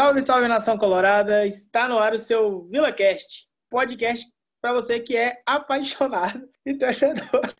[0.00, 1.44] Salve, salve nação colorada!
[1.44, 4.26] Está no ar o seu VilaCast, podcast
[4.58, 7.54] para você que é apaixonado e torcedor.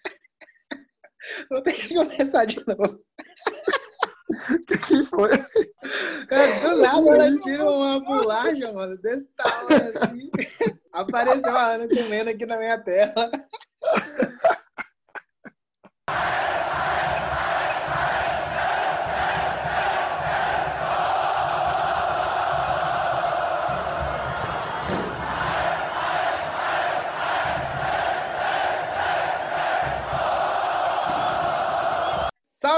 [1.51, 2.99] Vou ter que começar de novo.
[4.55, 5.29] O que, que foi?
[6.29, 10.31] Cara, do nada ela tira uma bolacha, mano, desse tamanho assim.
[10.95, 13.31] Apareceu a Ana comendo aqui na minha tela.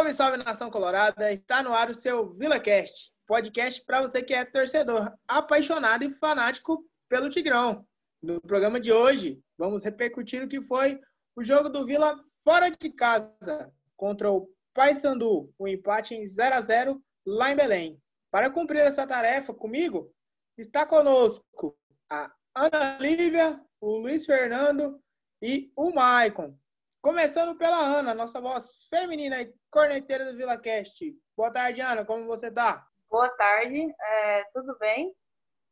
[0.02, 1.32] Salve, salve nação colorada!
[1.32, 6.84] Está no ar o seu VilaCast, podcast para você que é torcedor, apaixonado e fanático
[7.08, 7.86] pelo Tigrão.
[8.20, 11.00] No programa de hoje, vamos repercutir o que foi
[11.36, 16.56] o jogo do Vila fora de casa contra o Paysandu, o um empate em 0
[16.56, 18.02] a 0 lá em Belém.
[18.28, 20.12] Para cumprir essa tarefa comigo,
[20.58, 21.78] está conosco
[22.10, 25.00] a Ana Lívia, o Luiz Fernando
[25.40, 26.58] e o Maicon.
[27.02, 31.12] Começando pela Ana, nossa voz feminina e corneteira do VilaCast.
[31.36, 32.86] Boa tarde, Ana, como você tá?
[33.10, 35.12] Boa tarde, é, tudo bem?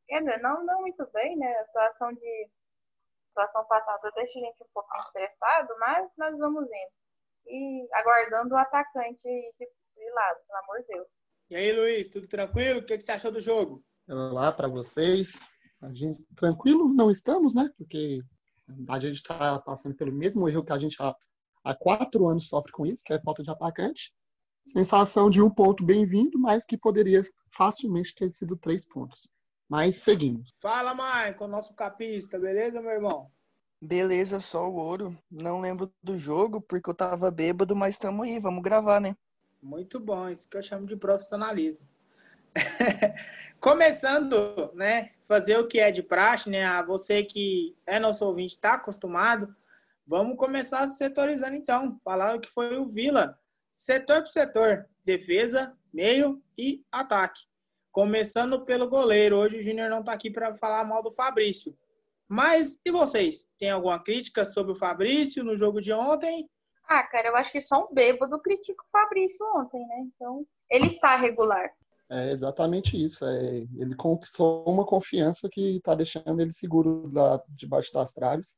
[0.08, 1.46] Quer dizer, não, não muito bem, né?
[1.46, 6.64] A situação de a situação passada deixa a gente um pouco estressado, mas nós vamos
[6.64, 6.92] indo.
[7.46, 11.22] E aguardando o atacante de, de lado, pelo amor de Deus.
[11.48, 12.80] E aí, Luiz, tudo tranquilo?
[12.80, 13.84] O que, que você achou do jogo?
[14.08, 15.54] Olá para vocês.
[15.80, 17.70] A gente tranquilo não estamos, né?
[17.78, 18.20] Porque
[18.88, 21.14] a gente está passando pelo mesmo erro que a gente há,
[21.64, 24.12] há quatro anos sofre com isso, que é falta de atacante.
[24.66, 29.28] Sensação de um ponto bem-vindo, mas que poderia facilmente ter sido três pontos.
[29.68, 30.50] Mas seguimos.
[30.60, 33.30] Fala, Maicon, nosso capista, beleza, meu irmão?
[33.80, 35.16] Beleza, só o ouro.
[35.30, 39.16] Não lembro do jogo porque eu tava bêbado, mas estamos aí, vamos gravar, né?
[39.62, 41.86] Muito bom, isso que eu chamo de profissionalismo.
[43.60, 48.54] Começando, né, fazer o que é de praxe, né, a você que é nosso ouvinte
[48.54, 49.54] está acostumado,
[50.06, 53.38] vamos começar setorizando então, falar o que foi o Vila,
[53.72, 57.42] setor por setor, defesa, meio e ataque.
[57.92, 61.76] Começando pelo goleiro, hoje o Júnior não está aqui para falar mal do Fabrício.
[62.28, 63.48] Mas e vocês?
[63.58, 66.48] Tem alguma crítica sobre o Fabrício no jogo de ontem?
[66.88, 70.06] Ah, cara, eu acho que só um bêbado critica o Fabrício ontem, né?
[70.14, 71.72] Então, ele está regular.
[72.10, 73.25] É exatamente isso.
[73.25, 78.56] É, ele conquistou uma confiança que está deixando ele seguro da, debaixo das traves.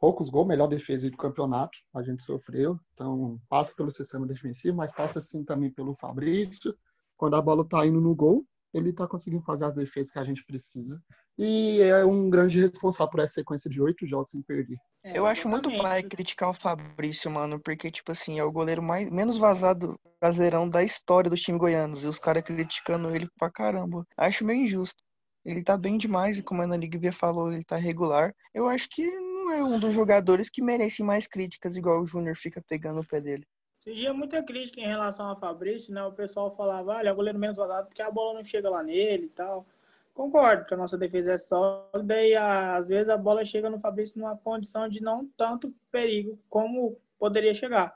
[0.00, 2.78] Poucos gols, melhor defesa do campeonato, a gente sofreu.
[2.94, 6.74] Então, passa pelo sistema defensivo, mas passa sim também pelo Fabrício.
[7.16, 10.24] Quando a bola está indo no gol, ele está conseguindo fazer as defesas que a
[10.24, 11.00] gente precisa.
[11.36, 14.76] E é um grande responsável por essa sequência de oito jogos sem perder.
[15.02, 18.82] É, eu acho muito pai criticar o Fabrício, mano, porque, tipo assim, é o goleiro
[18.82, 22.04] mais, menos vazado caseirão da história dos times goianos.
[22.04, 24.06] E os caras criticando ele pra caramba.
[24.16, 25.02] Acho meio injusto.
[25.44, 28.34] Ele tá bem demais, e como a Ana Ligvia falou, ele tá regular.
[28.54, 32.34] Eu acho que não é um dos jogadores que merecem mais críticas, igual o Júnior
[32.34, 33.44] fica pegando o pé dele.
[33.78, 36.02] Surgia muita crítica em relação ao Fabrício, né?
[36.02, 38.82] O pessoal falava, olha, é o goleiro menos vazado porque a bola não chega lá
[38.82, 39.66] nele e tal.
[40.14, 44.20] Concordo que a nossa defesa é sólida e às vezes a bola chega no Fabrício
[44.20, 47.92] numa condição de não tanto perigo como poderia chegar.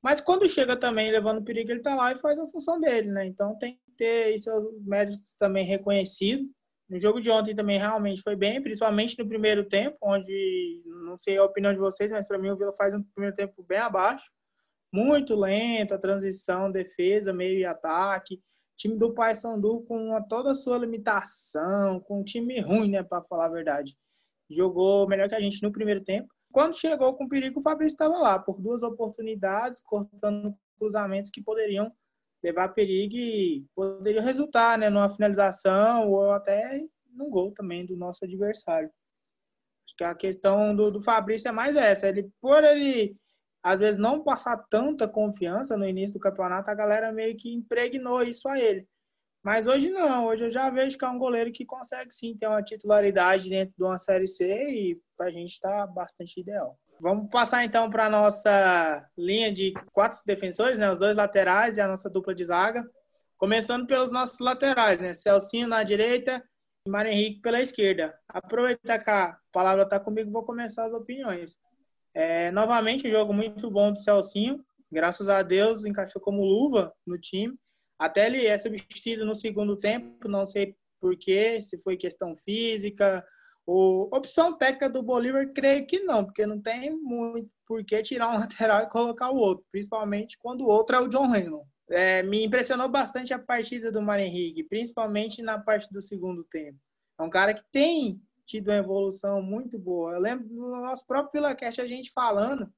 [0.00, 3.26] Mas quando chega também levando perigo, ele tá lá e faz a função dele, né?
[3.26, 6.46] Então tem que ter seus méritos também reconhecidos.
[6.88, 11.36] No jogo de ontem também realmente foi bem, principalmente no primeiro tempo, onde não sei
[11.36, 14.30] a opinião de vocês, mas para mim o Vila faz um primeiro tempo bem abaixo,
[14.92, 18.40] muito lento, a transição, defesa, meio e ataque
[18.76, 23.46] time do Paysandu com toda a sua limitação, com um time ruim, né, para falar
[23.46, 23.96] a verdade.
[24.50, 26.28] Jogou melhor que a gente no primeiro tempo.
[26.52, 31.90] Quando chegou com perigo, o Fabrício estava lá por duas oportunidades, cortando cruzamentos que poderiam
[32.42, 36.80] levar perigo e poderiam resultar, né, numa finalização ou até
[37.12, 38.90] num gol também do nosso adversário.
[39.86, 42.08] Acho que a questão do, do Fabrício é mais essa.
[42.08, 43.16] Ele, por ele
[43.66, 48.22] às vezes não passar tanta confiança no início do campeonato, a galera meio que impregnou
[48.22, 48.86] isso a ele.
[49.44, 52.46] Mas hoje não, hoje eu já vejo que é um goleiro que consegue sim ter
[52.46, 56.78] uma titularidade dentro de uma Série C e para a gente está bastante ideal.
[57.00, 60.88] Vamos passar então para a nossa linha de quatro defensores, né?
[60.92, 62.88] os dois laterais e a nossa dupla de zaga.
[63.36, 65.12] Começando pelos nossos laterais, né?
[65.12, 66.40] Celcinho na direita
[66.86, 68.16] e Mário Henrique pela esquerda.
[68.28, 71.58] Aproveitar que a palavra está comigo, vou começar as opiniões.
[72.16, 74.64] É, novamente, um jogo muito bom do Celcinho.
[74.90, 77.54] Graças a Deus, encaixou como luva no time.
[77.98, 83.22] Até ele é substituído no segundo tempo, não sei porquê, se foi questão física
[83.66, 88.30] ou opção técnica do Bolívar, creio que não, porque não tem muito por que tirar
[88.30, 91.66] um lateral e colocar o outro, principalmente quando o outro é o John Lennon.
[91.90, 96.78] É, me impressionou bastante a partida do Mário Henrique, principalmente na parte do segundo tempo.
[97.20, 100.12] É um cara que tem tido uma evolução muito boa.
[100.12, 102.72] Eu lembro no nosso próprio VilaCast a gente falando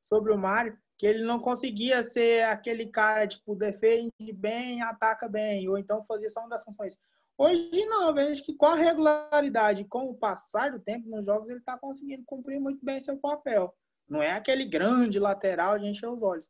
[0.00, 5.68] sobre o Mário, que ele não conseguia ser aquele cara, tipo, defende bem, ataca bem,
[5.68, 6.96] ou então fazia só uma das funções.
[7.36, 11.58] Hoje não, vejo que com a regularidade, com o passar do tempo nos jogos, ele
[11.58, 13.74] está conseguindo cumprir muito bem seu papel.
[14.08, 16.48] Não é aquele grande lateral de encher os olhos.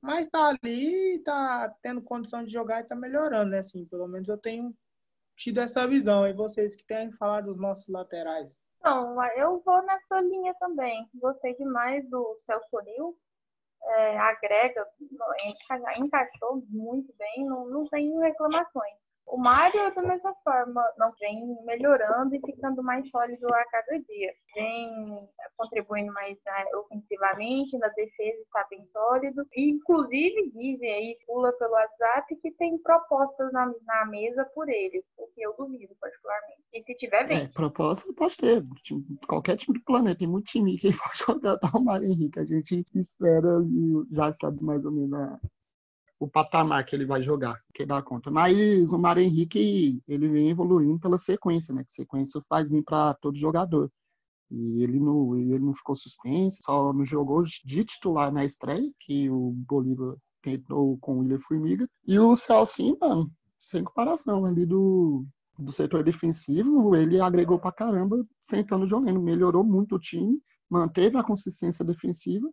[0.00, 3.58] Mas está ali, está tendo condição de jogar e está melhorando, né?
[3.58, 4.74] Assim, pelo menos eu tenho
[5.42, 6.26] tido essa visão.
[6.26, 8.54] E vocês que têm falado dos nossos laterais?
[8.82, 11.08] Não, eu vou nessa linha também.
[11.14, 13.16] Gostei demais do Celso Nil.
[13.84, 14.86] É, agrega,
[15.96, 18.94] encaixou muito bem, não, não tem reclamações.
[19.26, 24.32] O Mário, da mesma forma, não vem melhorando e ficando mais sólido a cada dia.
[24.54, 29.46] Vem contribuindo mais né, ofensivamente, na defesa está bem sólido.
[29.54, 35.02] E, inclusive, dizem aí, pula pelo WhatsApp, que tem propostas na, na mesa por ele,
[35.16, 36.62] o que eu duvido, particularmente.
[36.74, 37.38] E se tiver, bem.
[37.42, 38.62] É, proposta pode ter.
[39.26, 40.18] Qualquer time do planeta.
[40.18, 42.40] Tem muito time que pode contratar o Mário Henrique.
[42.40, 45.40] A gente espera e já sabe mais ou menos a
[46.22, 48.30] o patamar que ele vai jogar, que dá conta.
[48.30, 51.82] Mas o Mário Henrique, ele vem evoluindo pela sequência, né?
[51.82, 53.90] Que sequência faz bem para todo jogador.
[54.48, 59.28] E ele não, ele não ficou suspenso, só não jogou de titular na estreia, que
[59.28, 61.88] o Bolívar tentou com o William Formiga.
[62.06, 63.28] E o Celcinho, mano,
[63.58, 65.26] sem comparação, ali do,
[65.58, 70.40] do setor defensivo, ele agregou pra caramba, sentando jogando, melhorou muito o time,
[70.70, 72.48] manteve a consistência defensiva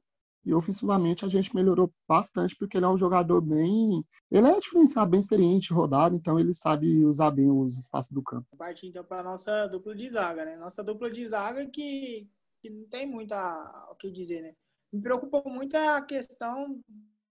[0.45, 4.03] e ofensivamente a gente melhorou bastante, porque ele é um jogador bem.
[4.31, 8.47] Ele é diferenciado, bem experiente, rodado, então ele sabe usar bem os espaços do campo.
[8.57, 10.57] Parte então para nossa dupla de zaga, né?
[10.57, 12.29] Nossa dupla de zaga que,
[12.61, 14.55] que não tem muito o que dizer, né?
[14.91, 16.79] Me preocupa muito a questão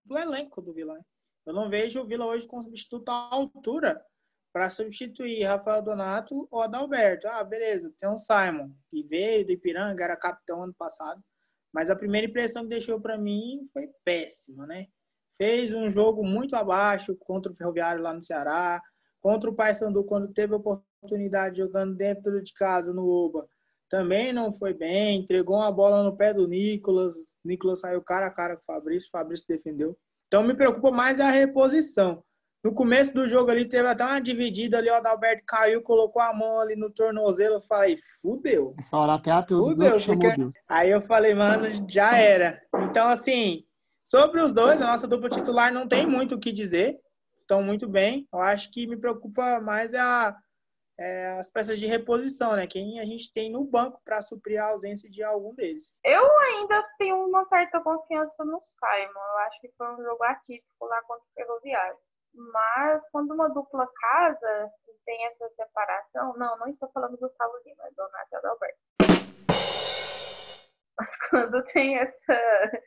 [0.04, 1.02] do elenco do Vila, né?
[1.46, 4.04] Eu não vejo o Vila hoje com substituto à altura
[4.52, 7.26] para substituir Rafael Donato ou Adalberto.
[7.26, 11.22] Ah, beleza, tem um Simon, que veio do Ipiranga, era capitão ano passado
[11.78, 14.88] mas a primeira impressão que deixou para mim foi péssima, né?
[15.36, 18.82] Fez um jogo muito abaixo contra o Ferroviário lá no Ceará,
[19.20, 23.46] contra o Paysandu quando teve oportunidade jogando dentro de casa no Oba.
[23.88, 27.14] Também não foi bem, entregou uma bola no pé do Nicolas,
[27.44, 29.96] Nicolas saiu cara a cara com o Fabrício, o Fabrício defendeu.
[30.26, 32.24] Então me preocupa mais a reposição.
[32.62, 36.34] No começo do jogo ali teve até uma dividida ali, o Adalberto caiu, colocou a
[36.34, 38.74] mão ali no tornozelo, eu falei, fudeu.
[38.78, 40.36] Essa hora até a fudeu, porque...
[40.36, 40.54] Deus.
[40.68, 42.60] Aí eu falei, mano, já era.
[42.90, 43.64] Então, assim,
[44.02, 46.98] sobre os dois, a nossa dupla titular não tem muito o que dizer,
[47.38, 48.26] estão muito bem.
[48.32, 50.36] Eu acho que me preocupa mais é, a,
[50.98, 52.66] é as peças de reposição, né?
[52.66, 55.94] Quem a gente tem no banco para suprir a ausência de algum deles.
[56.04, 59.20] Eu ainda tenho uma certa confiança no Simon.
[59.32, 61.96] Eu acho que foi um jogo atípico lá contra o Ferroviário.
[62.34, 67.52] Mas quando uma dupla casa e tem essa separação, não, não estou falando do Gustavo
[67.64, 68.78] Lima, é Donato Adalberto.
[70.98, 72.82] Mas quando tem essa.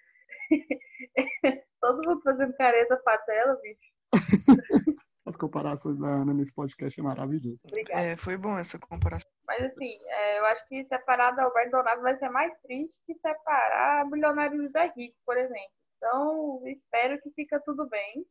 [1.82, 3.92] Todo mundo fazendo careta patela, bicho.
[5.26, 7.60] As comparações da Ana nesse podcast é maravilhoso.
[7.66, 8.02] Obrigada.
[8.02, 9.32] É, foi bom essa comparação.
[9.48, 14.06] Mas assim, é, eu acho que separar Alberto Donato vai ser mais triste que separar
[14.10, 15.72] Milionário José Rico, por exemplo.
[15.98, 18.26] Então, espero que fica tudo bem.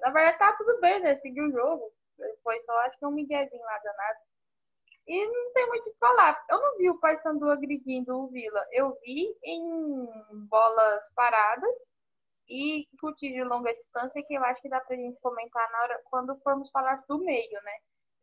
[0.00, 1.16] Na verdade, tá tudo bem, né?
[1.16, 1.92] Seguiu o jogo.
[2.42, 4.18] Foi só, acho que um miguezinho lá danado.
[5.06, 6.44] E não tem muito o que falar.
[6.48, 8.64] Eu não vi o Paysandu agredindo o Vila.
[8.70, 11.74] Eu vi em bolas paradas
[12.48, 16.02] e chute de longa distância, que eu acho que dá pra gente comentar na hora
[16.04, 17.72] quando formos falar do meio, né?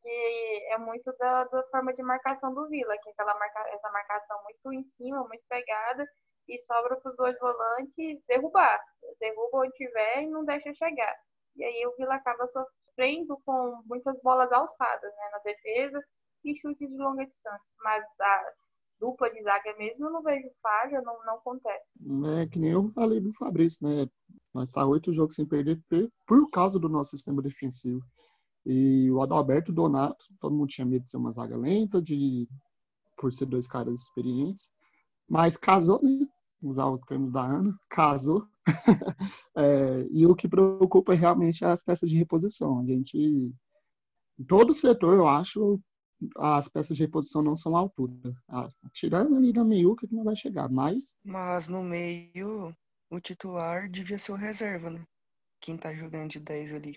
[0.02, 3.90] Que é muito da, da forma de marcação do Vila, que é aquela marca, essa
[3.92, 6.06] marcação muito em cima, muito pegada,
[6.48, 8.80] e sobra para os dois volantes derrubar.
[9.20, 11.16] Derruba onde tiver e não deixa chegar.
[11.56, 16.02] E aí o Vila acaba sofrendo com muitas bolas alçadas né, na defesa
[16.44, 17.74] e chutes de longa distância.
[17.84, 18.44] Mas a
[19.00, 21.86] dupla de zaga mesmo eu não vejo falha, não, não acontece.
[22.42, 24.10] É que nem eu falei do Fabrício, né?
[24.54, 25.82] Nós tá oito jogos sem perder
[26.28, 28.02] por causa do nosso sistema defensivo.
[28.66, 32.48] E o Adalberto Donato, todo mundo tinha medo de ser uma zaga lenta, de
[33.18, 34.72] por ser dois caras experientes.
[35.28, 36.26] Mas casou, né?
[36.62, 38.46] Usar os termos da Ana, casou
[39.56, 42.82] é, e o que preocupa realmente é as peças de reposição.
[42.82, 45.80] A gente, em todo setor, eu acho,
[46.38, 48.14] as peças de reposição não são à altura.
[48.94, 51.14] Tirando ali da meiuca que não vai chegar, mas...
[51.24, 52.76] Mas no meio,
[53.10, 55.04] o titular devia ser o reserva, né?
[55.62, 56.96] Quem tá jogando de 10 ali.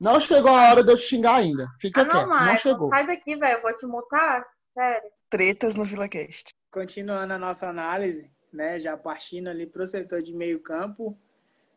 [0.00, 1.68] Não chegou a hora de eu xingar ainda.
[1.80, 2.88] Fica ah, não, quieto, não chegou.
[2.88, 3.58] Sai daqui, velho.
[3.58, 4.44] Eu vou te multar.
[4.74, 5.10] Sério.
[5.30, 6.50] Tretas no VilaCast.
[6.70, 11.18] Continuando a nossa análise, né, já partindo ali para o setor de meio campo,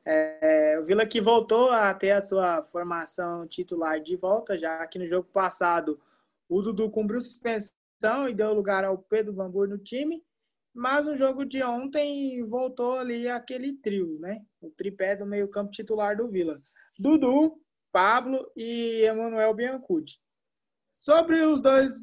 [0.08, 5.00] É, o Vila que voltou a ter a sua formação titular de volta, já que
[5.00, 6.00] no jogo passado
[6.48, 10.24] o Dudu cumpriu suspensão e deu lugar ao Pedro Bambur no time.
[10.72, 14.46] Mas no jogo de ontem voltou ali aquele trio, né?
[14.62, 16.62] O tripé do meio-campo titular do Vila.
[17.00, 17.60] Dudu,
[17.92, 20.20] Pablo e Emanuel Biancucci.
[20.92, 21.94] Sobre os dois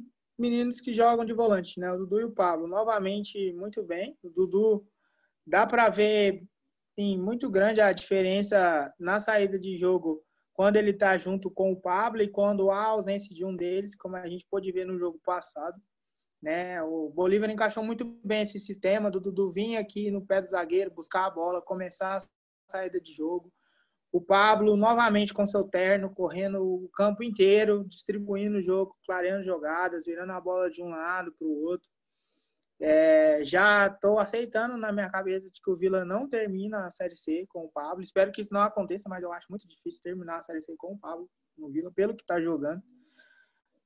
[0.43, 1.91] meninos que jogam de volante, né?
[1.93, 4.19] O Dudu e o Pablo, novamente muito bem.
[4.23, 4.85] O Dudu
[5.47, 6.45] dá para ver
[6.99, 10.23] sim, muito grande a diferença na saída de jogo
[10.53, 14.17] quando ele está junto com o Pablo e quando há ausência de um deles, como
[14.17, 15.81] a gente pôde ver no jogo passado.
[16.43, 16.83] Né?
[16.83, 20.91] O Bolívar encaixou muito bem esse sistema do Dudu vir aqui no pé do zagueiro,
[20.91, 22.23] buscar a bola, começar a
[22.71, 23.51] saída de jogo.
[24.13, 30.05] O Pablo novamente com seu terno, correndo o campo inteiro, distribuindo o jogo, clareando jogadas,
[30.05, 31.89] virando a bola de um lado para o outro.
[32.79, 37.17] É, já estou aceitando na minha cabeça de que o Vila não termina a Série
[37.17, 38.03] C com o Pablo.
[38.03, 40.93] Espero que isso não aconteça, mas eu acho muito difícil terminar a Série C com
[40.93, 42.83] o Pablo no Vila, pelo que está jogando.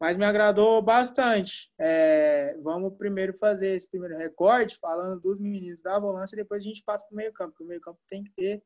[0.00, 1.70] Mas me agradou bastante.
[1.78, 6.68] É, vamos primeiro fazer esse primeiro recorde, falando dos meninos da volância, e depois a
[6.68, 8.62] gente passa para o meio campo, porque o meio campo tem que ter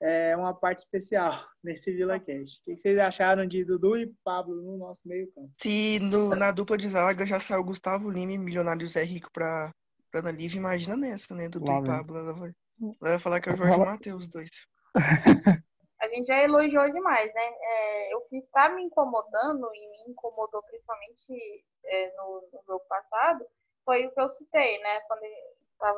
[0.00, 2.58] é, uma parte especial nesse Vila Cash.
[2.58, 5.50] O que vocês acharam de Dudu e Pablo no nosso meio campo?
[5.60, 9.72] Se no, na dupla de zaga já saiu Gustavo Lima e Milionário Zé Rico para
[10.14, 11.48] Ana Lívia, imagina nessa, né?
[11.48, 12.16] Dudu Lá, e Pablo.
[12.16, 12.50] Ela vai,
[12.80, 14.50] ela vai falar que é o Jorge Matheus, dois.
[15.98, 17.54] A gente já elogiou demais, né?
[17.62, 23.44] É, o que está me incomodando, e me incomodou principalmente é, no, no jogo passado,
[23.82, 25.00] foi o que eu citei, né?
[25.08, 25.22] Quando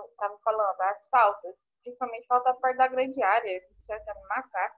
[0.09, 1.55] estava falando, as faltas
[1.89, 3.63] principalmente falta perto da grande área,
[4.29, 4.73] marcar.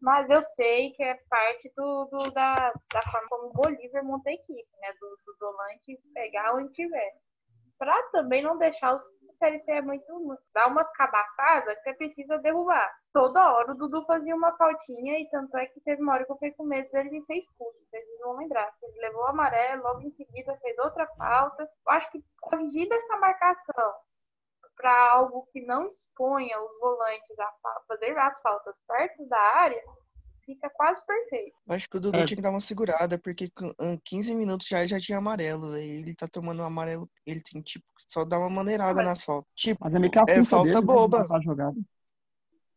[0.00, 4.30] Mas eu sei que é parte do, do da, da forma como o Bolívar monta
[4.30, 4.92] a equipe, né?
[5.00, 7.12] Do, do Dolantes pegar onde tiver.
[7.78, 10.04] Pra também não deixar os Série C muito.
[10.52, 12.90] dar uma cabaçada que você precisa derrubar.
[13.12, 16.32] Toda hora o Dudu fazia uma faltinha e tanto é que teve uma hora que
[16.32, 17.78] eu fiquei com medo dele ser expulso.
[17.88, 18.72] Vocês vão lembrar.
[18.82, 21.62] Ele levou o amarelo, logo em seguida fez outra falta.
[21.62, 23.94] Eu acho que corrigida essa marcação,
[24.78, 29.82] para algo que não exponha os volantes a fazer as faltas perto da área,
[30.46, 31.54] fica quase perfeito.
[31.68, 32.24] Acho que o Dudu é.
[32.24, 33.70] tinha que dar uma segurada, porque com
[34.04, 35.76] 15 minutos já já tinha amarelo.
[35.76, 39.50] Ele tá tomando um amarelo, ele tem tipo só dar uma maneirada mas, nas faltas.
[39.54, 41.18] Tipo, mas é meio que a é falta dele, né, boba.
[41.18, 41.72] Né,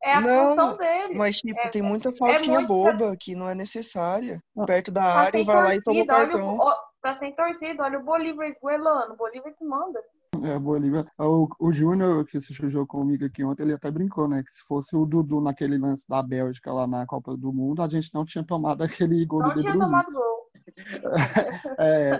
[0.04, 1.16] é a não, função dele.
[1.16, 4.42] Mas, tipo, é, tem muita faltinha é boba que não é necessária.
[4.66, 6.58] Perto da tá área e vai torcida, lá e toma o cartão.
[6.58, 9.14] Olha, tá sem torcida, olha o Bolívar esguelando.
[9.14, 10.04] O Bolívar que manda.
[10.44, 11.06] É, Bolívia.
[11.20, 14.42] O, o Júnior, que assistiu o jogo comigo aqui ontem, ele até brincou, né?
[14.44, 17.88] Que se fosse o Dudu naquele lance da Bélgica lá na Copa do Mundo, a
[17.88, 20.50] gente não tinha tomado aquele gol não do tinha tomado gol.
[21.80, 22.20] é,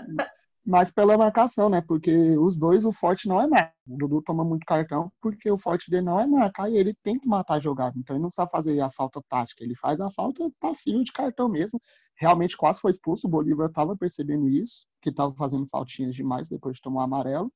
[0.64, 1.80] mas pela marcação, né?
[1.80, 3.74] Porque os dois, o forte não é marcar.
[3.88, 7.18] O Dudu toma muito cartão porque o forte dele não é marcar e ele tem
[7.18, 7.98] que matar a jogada.
[7.98, 11.48] Então ele não sabe fazer a falta tática, ele faz a falta passiva de cartão
[11.48, 11.80] mesmo.
[12.14, 16.76] Realmente quase foi expulso, o Bolívar estava percebendo isso, que estava fazendo faltinhas demais depois
[16.76, 17.52] de tomar o amarelo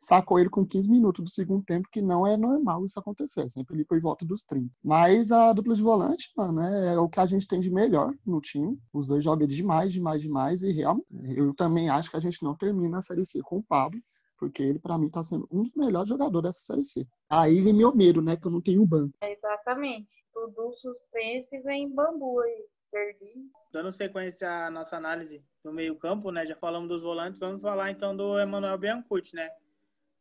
[0.00, 3.74] sacou ele com 15 minutos do segundo tempo, que não é normal isso acontecer, sempre
[3.74, 4.72] ali por volta dos 30.
[4.82, 8.40] Mas a dupla de volante, mano, é o que a gente tem de melhor no
[8.40, 8.80] time.
[8.94, 12.56] Os dois jogam demais, demais, demais, e realmente, eu também acho que a gente não
[12.56, 14.00] termina a Série C com o Pablo,
[14.38, 17.06] porque ele, para mim, tá sendo um dos melhores jogadores dessa Série C.
[17.28, 19.12] Aí vem meu medo, né, que eu não tenho banco.
[19.20, 20.24] É exatamente.
[20.32, 22.64] Tudo suspense vem bambu aí.
[22.90, 23.50] Perdi.
[23.72, 26.44] Dando sequência à nossa análise do meio-campo, né?
[26.44, 29.48] Já falamos dos volantes, vamos falar então do Emanuel Biancucci, né?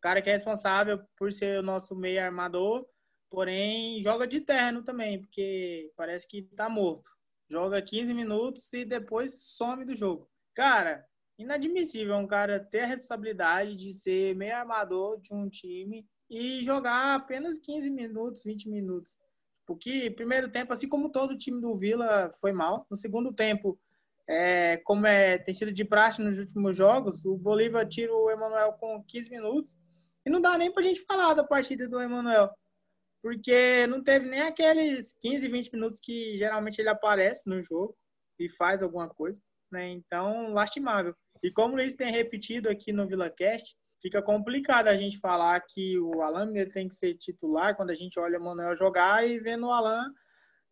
[0.01, 2.85] Cara que é responsável por ser o nosso meio armador,
[3.29, 7.11] porém joga de terno também, porque parece que tá morto.
[7.49, 10.29] Joga 15 minutos e depois some do jogo.
[10.53, 11.05] Cara,
[11.37, 17.15] inadmissível um cara ter a responsabilidade de ser meio armador de um time e jogar
[17.15, 19.17] apenas 15 minutos, 20 minutos.
[19.65, 23.79] Porque primeiro tempo, assim como todo o time do Vila foi mal, no segundo tempo,
[24.27, 28.73] é, como é, tem sido de praxe nos últimos jogos, o Bolívar tira o Emanuel
[28.73, 29.77] com 15 minutos
[30.25, 32.49] e não dá nem pra gente falar da partida do Emanuel.
[33.21, 37.95] Porque não teve nem aqueles 15, 20 minutos que geralmente ele aparece no jogo
[38.39, 39.41] e faz alguma coisa.
[39.71, 39.89] Né?
[39.89, 41.13] Então, lastimável.
[41.43, 45.99] E como o Luiz tem repetido aqui no VilaCast, fica complicado a gente falar que
[45.99, 49.67] o Alan tem que ser titular quando a gente olha o Manuel jogar e vendo
[49.67, 50.11] o Alan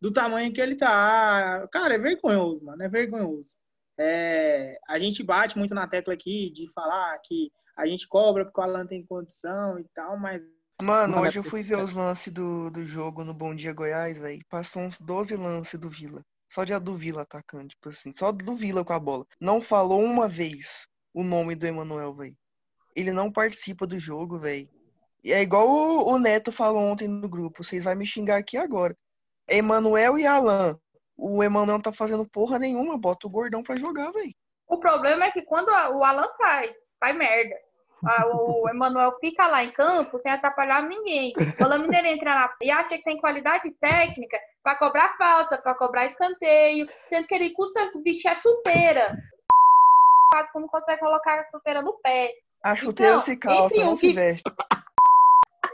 [0.00, 1.66] do tamanho que ele tá.
[1.72, 2.82] Cara, é vergonhoso, mano.
[2.82, 3.56] É vergonhoso.
[3.98, 8.60] É, a gente bate muito na tecla aqui de falar que a gente cobra porque
[8.60, 10.42] o Alan tem condição e tal, mas.
[10.82, 14.44] Mano, hoje eu fui ver os lances do, do jogo no Bom Dia Goiás, velho.
[14.50, 16.22] Passou uns 12 lances do Vila.
[16.50, 18.12] Só de a do Vila atacando, tipo assim.
[18.16, 19.24] Só do Vila com a bola.
[19.40, 22.36] Não falou uma vez o nome do Emanuel, velho.
[22.96, 24.68] Ele não participa do jogo, velho.
[25.24, 27.62] É igual o, o, Neto falou ontem no grupo.
[27.62, 28.96] Vocês vão me xingar aqui agora.
[29.48, 30.76] Emanuel e Alan.
[31.16, 34.34] O Emanuel não tá fazendo porra nenhuma, bota o gordão pra jogar, velho.
[34.66, 37.67] O problema é que quando o Alan sai, faz merda.
[38.06, 41.32] A- O Emanuel fica lá em campo sem atrapalhar ninguém.
[41.60, 45.74] O Alan Mineiro entra lá e acha que tem qualidade técnica pra cobrar falta, pra
[45.74, 49.16] cobrar escanteio, sendo que ele custa vestir a chuteira.
[50.32, 52.32] Quase não consegue colocar a chuteira no pé.
[52.62, 54.42] A chuteira Então, se calça, entre não um se veste.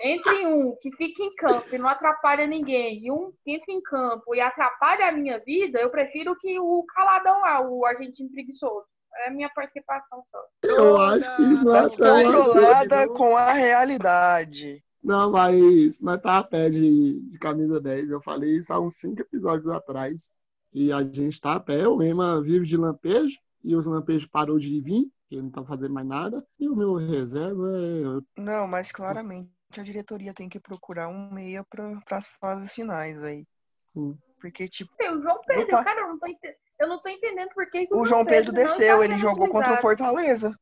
[0.00, 3.80] Entre um que fica em campo e não atrapalha ninguém e um que entra em
[3.80, 8.86] campo e atrapalha a minha vida, eu prefiro que o caladão lá, o argentino preguiçoso.
[9.16, 10.44] É a minha participação só.
[10.62, 14.84] Eu acho que isso não é tão Controlada com a realidade.
[15.02, 18.10] Não, mas nós tá a pé de, de camisa 10.
[18.10, 20.30] Eu falei isso há uns cinco episódios atrás.
[20.72, 21.86] E a gente tá a pé.
[21.86, 23.38] O Ema vive de lampejo.
[23.62, 26.44] E os lampejos parou de vir, porque não tá fazendo mais nada.
[26.58, 28.40] E o meu reserva é.
[28.42, 33.46] Não, mas claramente a diretoria tem que procurar um meia para as fases finais aí.
[33.86, 34.18] Sim.
[34.38, 35.84] Porque, tipo, Tem o João Pedro, Opa.
[35.84, 38.52] cara, eu não tô, ente- eu não tô entendendo por que, que o João Pedro
[38.52, 39.76] não desceu, ele jogou contra o.
[39.76, 40.58] Fortaleza.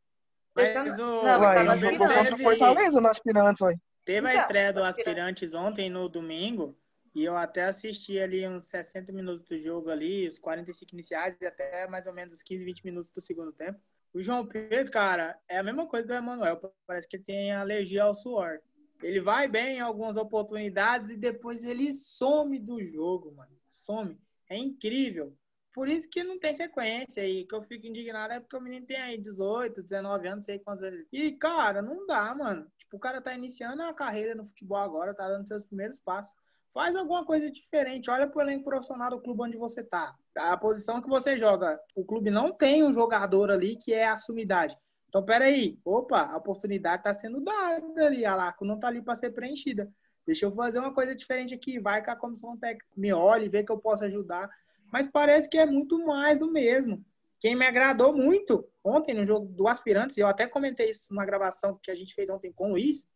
[0.54, 3.74] Mas o, Não, Uai, tá ele jogou contra o Fortaleza no aspirante, uai.
[4.04, 5.10] Teve a Então, estreia do aspirante.
[5.10, 6.76] Aspirantes ontem no domingo
[7.14, 11.46] e eu até assisti ali uns 60 minutos do jogo ali, os 45 iniciais e
[11.46, 13.78] até mais ou menos os 15, 20 minutos do segundo tempo.
[14.14, 16.60] O João Pedro, cara, é a mesma coisa do Emanuel.
[16.86, 18.60] Parece que ele tem alergia ao suor.
[19.02, 23.52] Ele vai bem em algumas oportunidades e depois ele some do jogo, mano.
[23.66, 24.18] Some.
[24.48, 25.36] É incrível.
[25.72, 28.84] Por isso que não tem sequência aí, que eu fico indignado é porque o menino
[28.84, 31.06] tem aí 18, 19 anos, sei quantos ele.
[31.10, 32.70] E, cara, não dá, mano.
[32.78, 36.34] Tipo, o cara tá iniciando a carreira no futebol agora, tá dando seus primeiros passos.
[36.74, 38.10] Faz alguma coisa diferente.
[38.10, 40.14] Olha pro elenco profissional do clube onde você tá.
[40.36, 41.78] A posição que você joga.
[41.94, 44.76] O clube não tem um jogador ali que é a sumidade.
[45.08, 45.78] Então, peraí.
[45.84, 48.24] Opa, a oportunidade tá sendo dada ali.
[48.24, 49.92] A Larco não tá ali para ser preenchida.
[50.26, 51.78] Deixa eu fazer uma coisa diferente aqui.
[51.78, 54.48] Vai que a comissão técnica me olhe, vê que eu posso ajudar.
[54.92, 57.02] Mas parece que é muito mais do mesmo.
[57.40, 61.78] Quem me agradou muito ontem no jogo do Aspirantes, eu até comentei isso na gravação
[61.82, 63.08] que a gente fez ontem com o Luiz,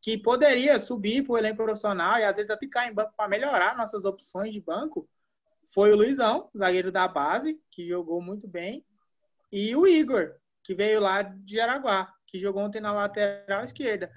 [0.00, 3.76] que poderia subir para o elenco profissional e às vezes ficar em banco para melhorar
[3.76, 5.08] nossas opções de banco,
[5.72, 8.84] foi o Luizão, zagueiro da base, que jogou muito bem,
[9.50, 14.10] e o Igor, que veio lá de Araguá, que jogou ontem na lateral esquerda.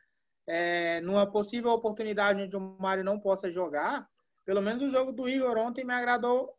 [0.47, 4.07] É, numa possível oportunidade onde o Mário não possa jogar,
[4.45, 6.55] pelo menos o jogo do Igor ontem me agradou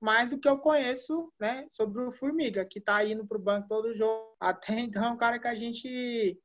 [0.00, 3.92] mais do que eu conheço, né, sobre o Formiga, que tá indo pro banco todo
[3.92, 4.36] jogo.
[4.40, 6.38] Até então é um cara que a gente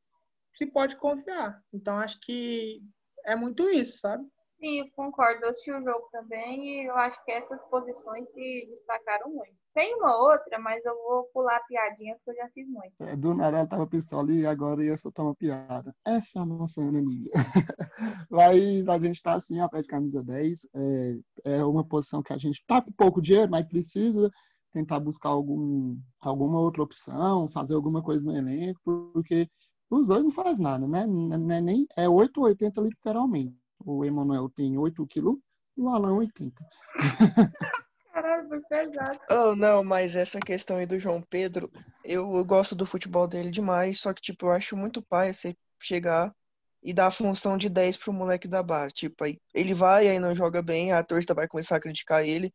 [0.54, 1.62] se pode confiar.
[1.74, 2.82] Então acho que
[3.26, 4.26] é muito isso, sabe?
[4.60, 5.44] Sim, concordo.
[5.44, 9.61] Eu assisti o jogo também e eu acho que essas posições se destacaram muito.
[9.74, 13.04] Tem uma outra, mas eu vou pular a piadinha porque eu já fiz muito.
[13.04, 15.96] É, Do nada ela tava pistola e agora ia soltar uma piada.
[16.06, 17.32] Essa é a nossa Lívia.
[18.30, 20.68] Vai, a gente tá assim, a pé de camisa 10.
[20.74, 24.30] É, é uma posição que a gente tá com pouco dinheiro, mas precisa
[24.74, 29.48] tentar buscar algum, alguma outra opção, fazer alguma coisa no elenco, porque
[29.90, 31.06] os dois não faz nada, né?
[31.06, 33.56] Nem, é 8 ou 80 literalmente.
[33.86, 35.38] O Emanuel tem 8 quilos
[35.78, 36.66] e o Alan 80.
[38.60, 39.20] Pesado.
[39.30, 41.72] Oh, não, mas essa questão aí do João Pedro,
[42.04, 45.56] eu, eu gosto do futebol dele demais, só que, tipo, eu acho muito pai você
[45.82, 46.34] chegar
[46.84, 48.94] e dar a função de 10 pro moleque da base.
[48.94, 52.54] Tipo, aí ele vai, aí não joga bem, a torcida vai começar a criticar ele,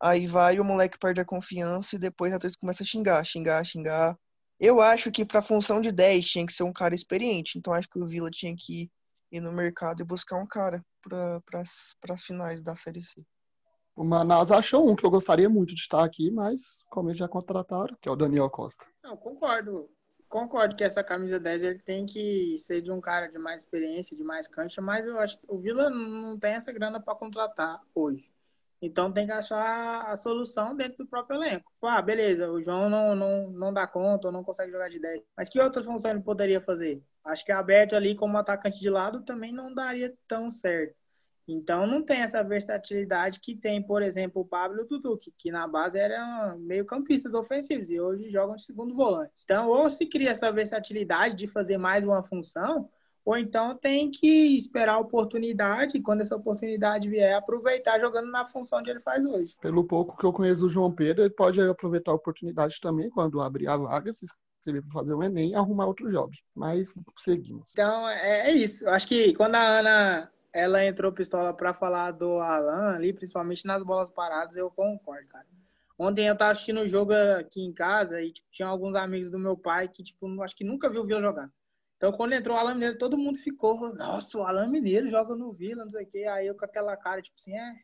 [0.00, 3.64] aí vai, o moleque perde a confiança e depois a torcida começa a xingar, xingar,
[3.64, 4.18] xingar.
[4.58, 7.88] Eu acho que pra função de 10 tinha que ser um cara experiente, então acho
[7.88, 8.90] que o Vila tinha que
[9.30, 11.40] ir no mercado e buscar um cara para
[12.14, 13.22] as finais da Série C.
[13.96, 17.26] O Manaus achou um que eu gostaria muito de estar aqui, mas como eles já
[17.26, 18.84] contrataram, que é o Daniel Costa.
[19.02, 19.88] Não, concordo.
[20.28, 24.14] Concordo que essa camisa 10 ele tem que ser de um cara de mais experiência,
[24.14, 27.80] de mais cancha, mas eu acho que o Vila não tem essa grana para contratar
[27.94, 28.30] hoje.
[28.82, 31.72] Então tem que achar a solução dentro do próprio elenco.
[31.80, 35.22] Ah, beleza, o João não, não, não dá conta não consegue jogar de 10.
[35.34, 37.02] Mas que outra função ele poderia fazer?
[37.24, 41.05] Acho que aberto ali como atacante de lado também não daria tão certo.
[41.48, 45.50] Então não tem essa versatilidade que tem, por exemplo, o Pablo o Dudu, que, que
[45.50, 49.32] na base eram meio campistas ofensivos e hoje jogam de segundo volante.
[49.44, 52.88] Então, ou se cria essa versatilidade de fazer mais uma função,
[53.24, 58.46] ou então tem que esperar a oportunidade e quando essa oportunidade vier, aproveitar jogando na
[58.46, 59.56] função que ele faz hoje.
[59.60, 63.40] Pelo pouco que eu conheço do João Pedro, ele pode aproveitar a oportunidade também quando
[63.40, 66.36] abrir a vaga, se inscrever para fazer o Enem e arrumar outro job.
[66.54, 67.70] Mas seguimos.
[67.72, 68.84] Então, é, é isso.
[68.84, 73.66] Eu acho que quando a Ana ela entrou pistola para falar do Alan ali, principalmente
[73.66, 75.46] nas bolas paradas, eu concordo, cara.
[75.98, 79.38] Ontem eu tava assistindo o jogo aqui em casa e tipo, tinha alguns amigos do
[79.38, 81.50] meu pai que, tipo, acho que nunca viu o Vila jogar.
[81.96, 85.52] Então, quando entrou o Alan Mineiro, todo mundo ficou, nossa, o Alan Mineiro joga no
[85.52, 86.24] Vila, não sei o quê.
[86.24, 87.74] Aí eu com aquela cara, tipo assim, é,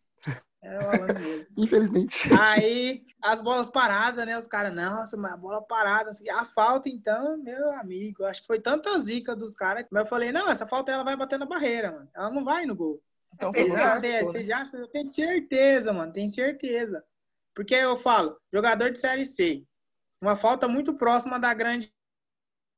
[0.63, 1.47] É o Alan Mineiro.
[1.59, 2.33] Infelizmente.
[2.39, 4.39] Aí, as bolas paradas, né?
[4.39, 6.11] Os caras, nossa, mas a bola parada.
[6.11, 9.85] Assim, a falta, então, meu amigo, acho que foi tanta zica dos caras.
[9.91, 12.09] Mas eu falei, não, essa falta ela vai bater na barreira, mano.
[12.15, 13.03] Ela não vai no gol.
[13.35, 13.99] Então, Você foi já, gol.
[13.99, 17.03] você, você já, eu tenho certeza, mano, tenho certeza.
[17.55, 19.65] Porque eu falo, jogador de Série C,
[20.23, 21.93] uma falta muito próxima da grande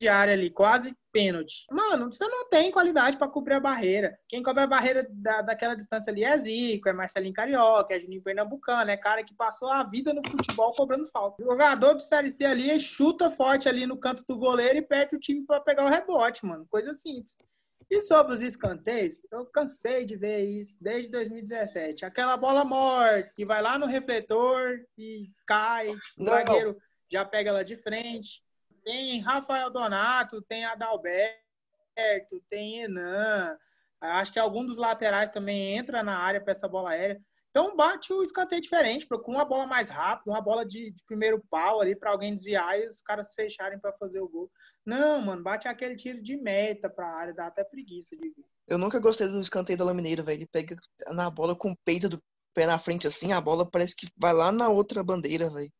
[0.09, 1.64] área ali, quase pênalti.
[1.71, 4.19] Mano, você não tem qualidade para cobrir a barreira.
[4.29, 8.23] Quem cobre a barreira da, daquela distância ali é Zico, é Marcelinho Carioca, é Juninho
[8.23, 11.43] Pernambucano, é cara que passou a vida no futebol cobrando falta.
[11.43, 15.14] O jogador de Série C ali chuta forte ali no canto do goleiro e perde
[15.14, 16.67] o time para pegar o rebote, mano.
[16.69, 17.37] Coisa simples.
[17.90, 22.05] E sobre os escanteios, eu cansei de ver isso desde 2017.
[22.05, 26.33] Aquela bola morta que vai lá no refletor e cai, tipo, o Não.
[26.33, 26.77] zagueiro
[27.11, 28.43] já pega ela de frente.
[28.85, 31.38] Tem Rafael Donato, tem Adalberto,
[32.51, 33.57] tem Enan.
[34.01, 37.20] Acho que algum dos laterais também entra na área para essa bola aérea.
[37.51, 41.40] Então bate o escanteio diferente, procura uma bola mais rápida, uma bola de, de primeiro
[41.49, 44.51] pau ali para alguém desviar e os caras fecharem para fazer o gol.
[44.85, 48.44] Não, mano, bate aquele tiro de meta para a área, dá até preguiça de ver.
[48.66, 50.38] Eu nunca gostei do escanteio da Lamineira, velho.
[50.38, 50.77] Ele pega
[51.12, 52.20] na bola com o peito do
[52.53, 55.73] pé na frente assim, a bola parece que vai lá na outra bandeira, velho.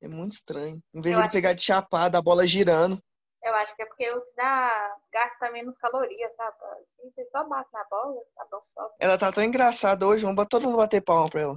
[0.00, 0.80] É muito estranho.
[0.94, 2.98] Em vez Eu de pegar de chapada, a bola girando.
[3.42, 6.56] Eu acho que é porque o que dá, gasta menos calorias, sabe?
[6.62, 8.90] Assim, você só bate na bola, tá bom, só.
[9.00, 11.54] Ela tá tão engraçada hoje, vamos todo mundo bater palma pra ela.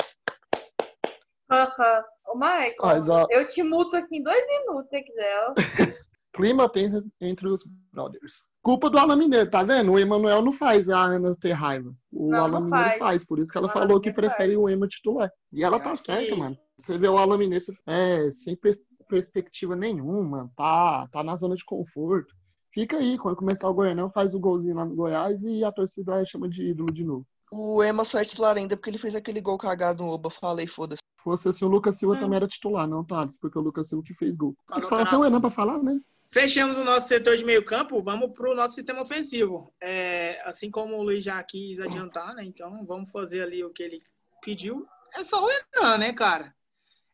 [1.49, 2.05] Haha.
[2.27, 5.53] Ô, Michael, Mas, ó, eu te muto aqui em dois minutos, se quiser.
[6.33, 8.43] clima tenso entre os brothers.
[8.63, 9.91] Culpa do Alan Mineiro, tá vendo?
[9.91, 11.91] O Emanuel não faz a Ana ter raiva.
[12.11, 12.99] O Não, Alan não Mineiro faz.
[12.99, 13.25] faz.
[13.25, 15.29] por isso que ela O Alan falou que Mineiro prefere o Ema titular.
[15.51, 16.57] E ela Eu tá certa, que- mano.
[16.81, 21.63] Você vê o Alan Mineiro é, sem per- perspectiva nenhuma, tá, tá na zona de
[21.65, 22.33] conforto.
[22.73, 26.23] Fica aí, quando começar o Goianão, faz o golzinho lá no Goiás e a torcida
[26.25, 27.25] chama de ídolo de novo.
[27.51, 30.29] O Ema só é titular ainda porque ele fez aquele gol cagado no Oba.
[30.29, 31.01] Falei, foda-se.
[31.17, 32.19] Se fosse assim, o Lucas Silva Hum.
[32.19, 34.55] também era titular, não, Thales, porque o Lucas Silva que fez gol.
[34.55, 35.25] Tem Falou que falar até o.
[35.25, 35.99] Enan pra falar, né?
[36.33, 39.73] Fechamos o nosso setor de meio campo, vamos para o nosso sistema ofensivo.
[39.83, 42.45] É, assim como o Luiz já quis adiantar, né?
[42.45, 44.01] Então vamos fazer ali o que ele
[44.41, 44.87] pediu.
[45.13, 46.55] É só o Enan, né, cara?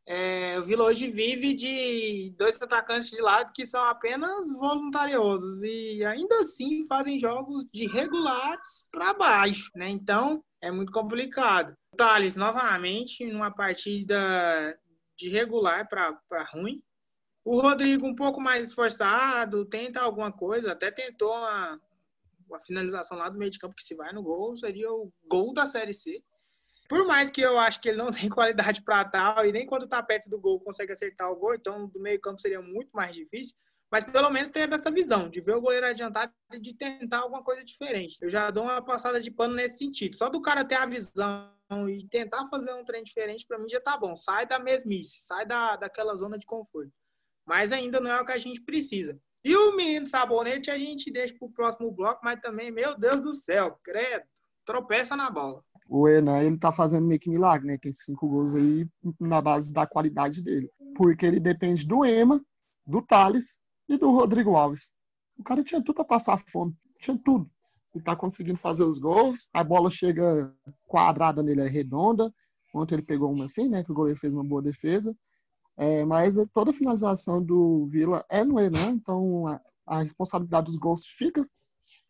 [0.10, 6.02] É, o Vila hoje vive de dois atacantes de lado que são apenas voluntariosos e
[6.06, 9.90] ainda assim fazem jogos de regulares para baixo, né?
[9.90, 11.76] Então é muito complicado.
[11.98, 14.18] Thales, novamente, numa partida
[15.18, 16.82] de regular para ruim.
[17.44, 21.82] O Rodrigo um pouco mais esforçado, tenta alguma coisa, até tentou uma,
[22.48, 25.54] uma finalização lá do meio de campo que se vai no gol, seria o gol
[25.54, 26.24] da Série C.
[26.88, 29.88] Por mais que eu acho que ele não tem qualidade para tal e nem quando
[29.88, 33.16] tá perto do gol consegue acertar o gol, então do meio campo seria muito mais
[33.16, 33.56] difícil,
[33.92, 37.44] mas pelo menos teve essa visão de ver o goleiro adiantado e de tentar alguma
[37.44, 38.18] coisa diferente.
[38.22, 40.16] Eu já dou uma passada de pano nesse sentido.
[40.16, 41.50] Só do cara ter a visão
[41.90, 44.16] e tentar fazer um trem diferente, para mim já tá bom.
[44.16, 46.92] Sai da mesmice, sai da, daquela zona de conforto
[47.48, 49.18] mas ainda não é o que a gente precisa.
[49.44, 53.22] E o menino sabonete a gente deixa para o próximo bloco, mas também, meu Deus
[53.22, 54.26] do céu, credo,
[54.66, 55.64] tropeça na bola.
[55.90, 57.78] O Enan, ele tá fazendo meio que milagre, né?
[57.78, 58.88] Tem cinco gols aí
[59.20, 60.70] na base da qualidade dele.
[60.96, 62.44] Porque ele depende do Ema,
[62.86, 64.92] do Thales e do Rodrigo Alves.
[65.38, 66.76] O cara tinha tudo pra passar fome.
[67.00, 67.50] Tinha tudo.
[67.96, 69.48] Ele tá conseguindo fazer os gols.
[69.54, 70.54] A bola chega
[70.86, 72.32] quadrada nele, é redonda.
[72.74, 73.84] Ontem ele pegou uma assim, né?
[73.84, 75.16] Que o goleiro fez uma boa defesa.
[75.78, 80.78] É, mas toda a finalização do Vila é no Enan, então a, a responsabilidade dos
[80.78, 81.48] gols fica.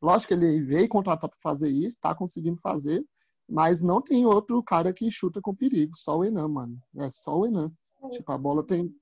[0.02, 3.04] Lógico que ele veio contratar para fazer isso, tá conseguindo fazer,
[3.49, 6.77] mas não tem outro cara que chuta com perigo, só o Enan, mano.
[6.97, 7.69] É só o Enan.
[8.12, 8.93] Tipo, a bola tem.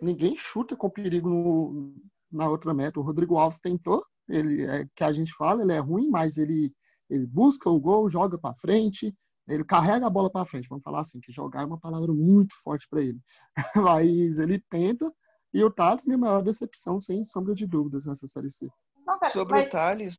[0.00, 1.94] Ninguém chuta com perigo no-
[2.32, 2.98] na outra meta.
[2.98, 6.72] O Rodrigo Alves tentou, ele é que a gente fala, ele é ruim, mas ele,
[7.08, 9.14] ele busca o gol, joga para frente,
[9.46, 10.68] ele carrega a bola para frente.
[10.68, 13.20] Vamos falar assim, que jogar é uma palavra muito forte para ele.
[13.98, 15.12] mas ele tenta,
[15.52, 18.68] e o Thales, minha maior decepção, sem sombra de dúvidas, nessa Série C.
[19.06, 20.16] Não, cara, Sobre mas- o Thales.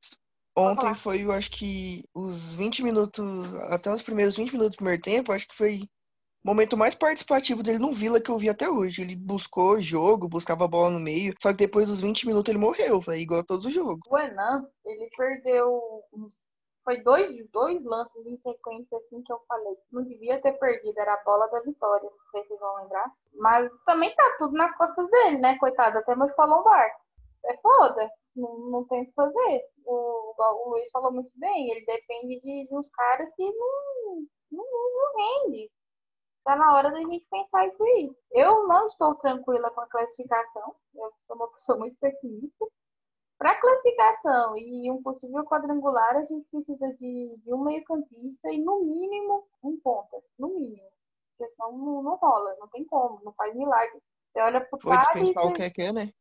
[0.56, 3.26] Ontem foi, eu acho que os 20 minutos,
[3.70, 5.82] até os primeiros 20 minutos do primeiro tempo, acho que foi
[6.44, 9.02] o momento mais participativo dele no Vila que eu vi até hoje.
[9.02, 12.60] Ele buscou jogo, buscava a bola no meio, só que depois dos 20 minutos ele
[12.60, 14.02] morreu, velho, igual a todos os jogos.
[14.10, 15.80] O Enan, ele perdeu.
[16.84, 19.76] Foi dois, dois lances em sequência, assim, que eu falei.
[19.92, 22.10] Não devia ter perdido, era a bola da vitória.
[22.10, 23.12] Não sei se vocês vão lembrar.
[23.36, 26.00] Mas também tá tudo nas costas dele, né, coitado?
[26.00, 26.90] Até meu falou um bar.
[27.46, 28.10] É foda.
[28.36, 29.62] Não, não tem o que fazer.
[29.86, 31.72] O, o Luiz falou muito bem.
[31.72, 35.72] Ele depende de, de uns caras que não, não, não rende.
[36.44, 38.12] Tá na hora da gente pensar isso aí.
[38.32, 40.76] Eu não estou tranquila com a classificação.
[40.96, 42.66] Eu sou uma pessoa muito pessimista.
[43.38, 48.82] Para classificação e um possível quadrangular, a gente precisa de, de um meio-campista e, no
[48.82, 50.18] mínimo, um ponta.
[50.38, 50.90] No mínimo.
[51.38, 54.00] Porque senão não, não rola, não tem como, não faz milagre.
[54.32, 55.54] Você olha pro Foi dispensar o e...
[55.54, 56.14] que é que é, né?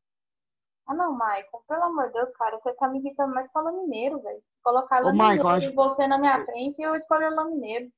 [0.86, 3.62] Ah, não, Maicon, pelo amor de Deus, cara, você tá me irritando mais com o
[3.62, 4.42] Lamineiro, velho.
[4.62, 7.90] Colocar Ô, e acho- você na minha frente, eu escolho o Lamineiro.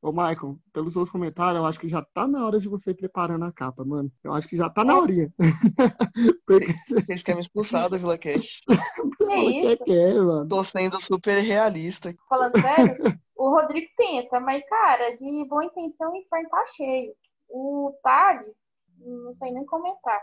[0.00, 2.94] Ô, Maicon, pelos seus comentários, eu acho que já tá na hora de você ir
[2.94, 4.10] preparando a capa, mano.
[4.22, 5.32] Eu acho que já tá na horinha.
[6.46, 8.60] Porque Vocês querem me expulsar do Vila Cash.
[9.18, 9.84] que é isso?
[9.84, 10.48] que é, mano.
[10.48, 12.14] Tô sendo super realista.
[12.28, 12.96] Falando sério,
[13.36, 17.12] o Rodrigo tenta, mas, cara, de boa intenção o inferno tá cheio.
[17.48, 18.54] O Thales,
[18.98, 20.20] não sei nem comentar.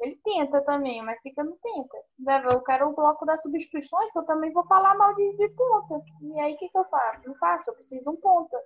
[0.00, 1.96] Ele tenta também, mas fica no tenta.
[2.18, 5.48] Deve- Eu quero o bloco das substituições, que eu também vou falar mal de, de
[5.50, 6.00] ponta.
[6.22, 7.26] E aí, o que, que eu faço?
[7.26, 8.56] Não faço, eu preciso de um ponta.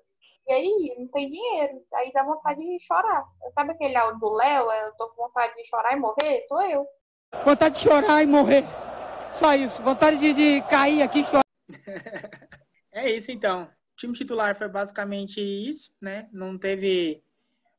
[0.48, 1.82] E aí, não tem dinheiro.
[1.94, 3.24] Aí dá vontade de chorar.
[3.54, 4.70] Sabe aquele áudio do Léo?
[4.70, 6.44] Eu tô com vontade de chorar e morrer?
[6.48, 6.86] Sou eu.
[7.44, 8.64] Vontade de chorar e morrer.
[9.34, 9.82] Só isso.
[9.82, 11.42] Vontade de, de cair aqui e chorar.
[12.90, 13.64] É isso então.
[13.64, 16.28] O time titular foi basicamente isso, né?
[16.32, 17.22] Não teve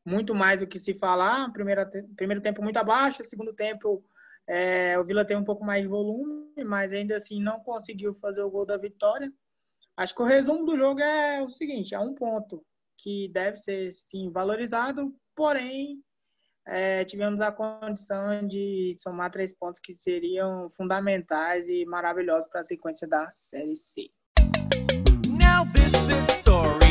[0.05, 1.51] muito mais o que se falar.
[1.51, 1.81] Primeiro,
[2.15, 4.03] primeiro tempo muito abaixo, segundo tempo
[4.49, 8.41] é, o Vila tem um pouco mais de volume, mas ainda assim não conseguiu fazer
[8.41, 9.31] o gol da vitória.
[9.95, 12.65] Acho que o resumo do jogo é o seguinte: é um ponto
[12.97, 16.01] que deve ser sim valorizado, porém
[16.67, 22.63] é, tivemos a condição de somar três pontos que seriam fundamentais e maravilhosos para a
[22.63, 24.09] sequência da Série C.
[25.27, 26.88] Now this is story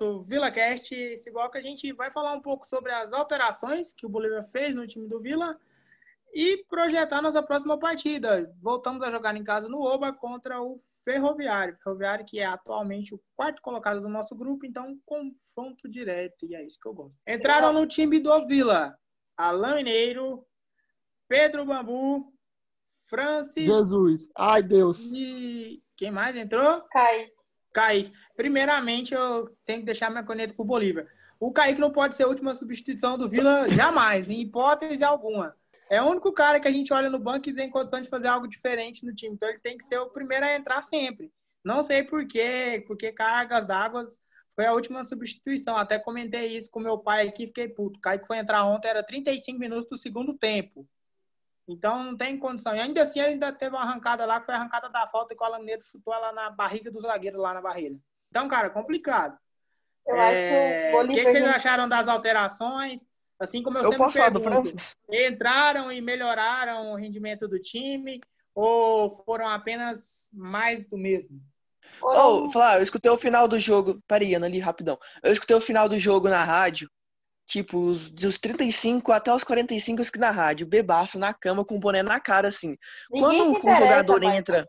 [0.00, 0.94] nosso VilaCast.
[0.94, 4.74] Esse bloco a gente vai falar um pouco sobre as alterações que o Bolívar fez
[4.74, 5.58] no time do Vila
[6.32, 8.52] e projetar nossa próxima partida.
[8.60, 11.76] Voltamos a jogar em casa no Oba contra o Ferroviário.
[11.82, 16.64] Ferroviário que é atualmente o quarto colocado do nosso grupo, então confronto direto e é
[16.64, 17.16] isso que eu gosto.
[17.26, 18.96] Entraram no time do Vila
[19.36, 20.46] Alain Mineiro,
[21.28, 22.32] Pedro Bambu,
[23.08, 24.30] Francis Jesus.
[24.36, 25.12] Ai, Deus.
[25.12, 26.82] e quem mais entrou?
[26.90, 27.28] Cai.
[27.72, 28.12] Kaique.
[28.36, 31.06] Primeiramente, eu tenho que deixar minha caneta pro Bolívar.
[31.38, 35.54] O Kaique não pode ser a última substituição do Vila jamais, em hipótese alguma.
[35.88, 38.28] É o único cara que a gente olha no banco e tem condição de fazer
[38.28, 39.34] algo diferente no time.
[39.34, 41.32] Então ele tem que ser o primeiro a entrar sempre.
[41.64, 44.04] Não sei por quê, porque cargas d'água
[44.54, 45.76] foi a última substituição.
[45.76, 47.98] Até comentei isso com meu pai aqui, fiquei puto.
[47.98, 50.86] O Kaique foi entrar ontem, era 35 minutos do segundo tempo.
[51.72, 52.74] Então não tem condição.
[52.74, 55.34] E ainda assim ele ainda teve uma arrancada lá, que foi a arrancada da falta,
[55.34, 57.96] e o Alan Mineiro chutou ela na barriga do zagueiro lá na barreira.
[58.30, 59.38] Então, cara, complicado.
[60.06, 63.06] Eu É, acho que o O que, que vocês acharam das alterações?
[63.38, 64.72] Assim como eu, Eu sempre posso falar do pergunto,
[65.10, 68.20] entraram e melhoraram o rendimento do time
[68.54, 71.40] ou foram apenas mais do mesmo?
[72.02, 74.00] Ô, falar, eu escutei o final do jogo.
[74.06, 74.98] Peraí, Ana, ali, rapidão.
[75.22, 76.90] Eu escutei o final do jogo na rádio.
[77.50, 81.78] Tipo, os, dos 35 até os 45 eu escutei na rádio, bebaço na cama com
[81.78, 82.76] o boné na cara, assim.
[83.10, 84.38] Ninguém Quando um jogador Michael.
[84.38, 84.68] entra,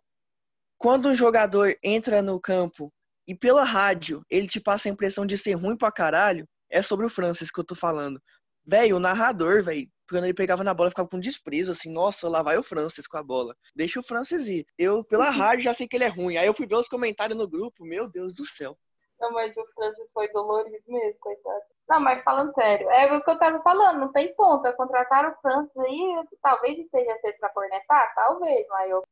[0.80, 2.92] quando um jogador entra no campo
[3.28, 7.06] e pela rádio ele te passa a impressão de ser ruim pra caralho, é sobre
[7.06, 8.20] o Francis que eu tô falando.
[8.66, 12.42] Velho, o narrador, velho, quando ele pegava na bola, ficava com desprezo, assim, nossa, lá
[12.42, 13.56] vai o Francis com a bola.
[13.76, 14.66] Deixa o Francis ir.
[14.76, 16.36] Eu, pela rádio, já sei que ele é ruim.
[16.36, 18.76] Aí eu fui ver os comentários no grupo, meu Deus do céu.
[19.20, 21.71] Não, mas o Francis foi dolorido mesmo, coitado.
[21.88, 24.74] Não, mas falando sério, é o que eu tava falando, não tem ponta.
[24.74, 29.04] Contrataram o Francis aí, talvez esteja cedo pra cornetar, talvez, mas eu...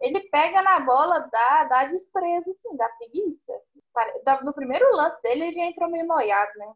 [0.00, 3.52] ele pega na bola, dá, dá desprezo, sim, dá preguiça.
[4.42, 6.72] No primeiro lance dele, ele já entrou meio noiado, né?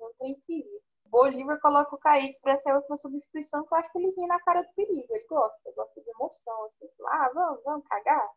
[0.00, 0.80] Não tem perigo.
[1.06, 4.26] Bolívar coloca o Kaique pra ser a última substituição, que eu acho que ele ri
[4.26, 5.06] na cara do perigo.
[5.08, 6.88] Ele gosta, gosta de emoção, assim.
[7.08, 8.28] Ah, vamos, vamos cagar.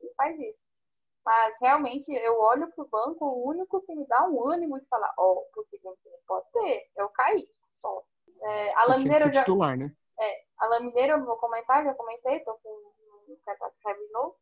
[0.00, 0.67] Ele faz isso.
[1.24, 5.12] Mas realmente eu olho pro banco, o único que me dá um ânimo de falar,
[5.18, 8.02] ó, o segundo time pode ter, é o Kaique, só.
[8.40, 8.84] É, a
[9.26, 9.40] eu já.
[9.40, 9.92] titular, né?
[10.58, 14.36] A Lamineiro eu vou comentar, já comentei, tô com um cartaz de novo.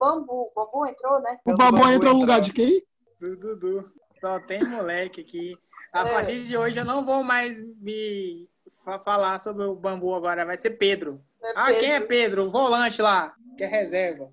[0.00, 1.38] Bambu, Bambu entrou, né?
[1.44, 2.82] O Eu vou entra no lugar de quem?
[3.20, 3.92] Do Dudu.
[4.20, 5.52] Só tem moleque aqui.
[5.92, 6.12] A É.
[6.12, 8.48] partir de hoje eu não vou mais me
[8.84, 10.44] fa- falar sobre o bambu agora.
[10.44, 11.20] Vai ser Pedro.
[11.42, 11.80] É Ah, Pedro.
[11.80, 12.44] quem é Pedro?
[12.46, 14.32] O volante lá, que é reserva.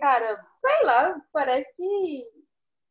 [0.00, 2.24] Cara, sei lá, parece que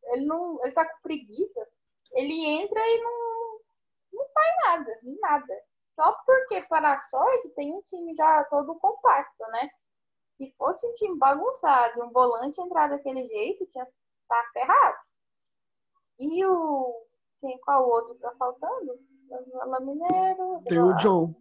[0.06, 0.60] ele não.
[0.64, 1.68] Ele tá com preguiça.
[2.14, 3.60] Ele entra e não,
[4.14, 5.64] não faz nada, nada.
[5.96, 9.70] Só porque, para a sorte, tem um time já todo compacto, né?
[10.38, 13.86] Se fosse um time bagunçado e um volante entrar daquele jeito, tinha
[14.28, 14.98] tá ferrado.
[16.20, 17.06] E o.
[17.42, 19.00] Quem, qual o outro que tá faltando?
[19.46, 20.64] Vila Mineiro.
[20.68, 21.36] Tem o John.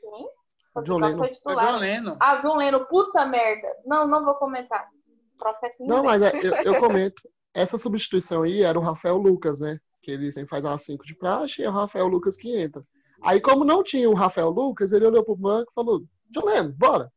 [0.00, 0.30] Quem?
[0.74, 1.24] O John Lennon.
[1.44, 1.54] O.
[1.54, 2.16] John Lennon.
[2.20, 3.74] Ah, John Lennon, puta merda.
[3.86, 4.90] Não, não vou comentar.
[5.38, 7.22] Processinho Não, mas é, eu, eu comento.
[7.54, 9.78] Essa substituição aí era o Rafael Lucas, né?
[10.02, 12.84] Que ele sempre faz umas 5 de praxe e é o Rafael Lucas que entra.
[13.22, 16.02] Aí, como não tinha o Rafael Lucas, ele olhou pro banco e falou:
[16.44, 17.10] Lennon, bora.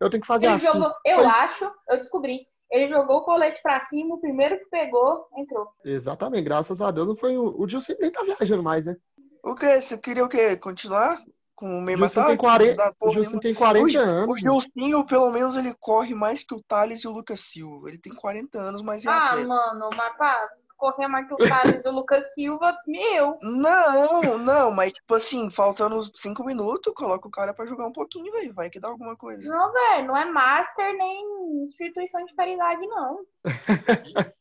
[0.00, 0.66] Eu tenho que fazer Ele assim.
[0.66, 2.46] jogou, eu Pois- acho, eu descobri.
[2.70, 5.68] Ele jogou o colete pra cima, o primeiro que pegou, entrou.
[5.84, 7.54] Exatamente, graças a Deus não foi o.
[7.60, 8.96] O Gilson nem tá viajando mais, né?
[9.44, 9.80] O quê?
[9.80, 10.56] Você queria o quê?
[10.56, 11.22] Continuar
[11.54, 12.38] com o mesmo Gilson tem ataque?
[12.38, 13.40] 40, Dar o nenhuma?
[13.40, 14.30] tem 40 O Gil- anos.
[14.34, 14.38] O.
[14.38, 17.88] Gilcinho, pelo menos, ele corre mais que o Thales e o Lucas Silva.
[17.88, 19.46] Ele tem 40 anos, mas é Ah, atleta.
[19.48, 23.38] mano, mas pá, correr mais que o Thales e o Lucas Silva, meu.
[23.42, 27.92] Não, não, mas tipo assim, faltando uns 5 minutos, coloca o cara pra jogar um
[27.92, 28.52] pouquinho, velho.
[28.52, 29.48] Vai que dá alguma coisa.
[29.48, 33.20] Não, velho, não é master nem instituição de caridade, não.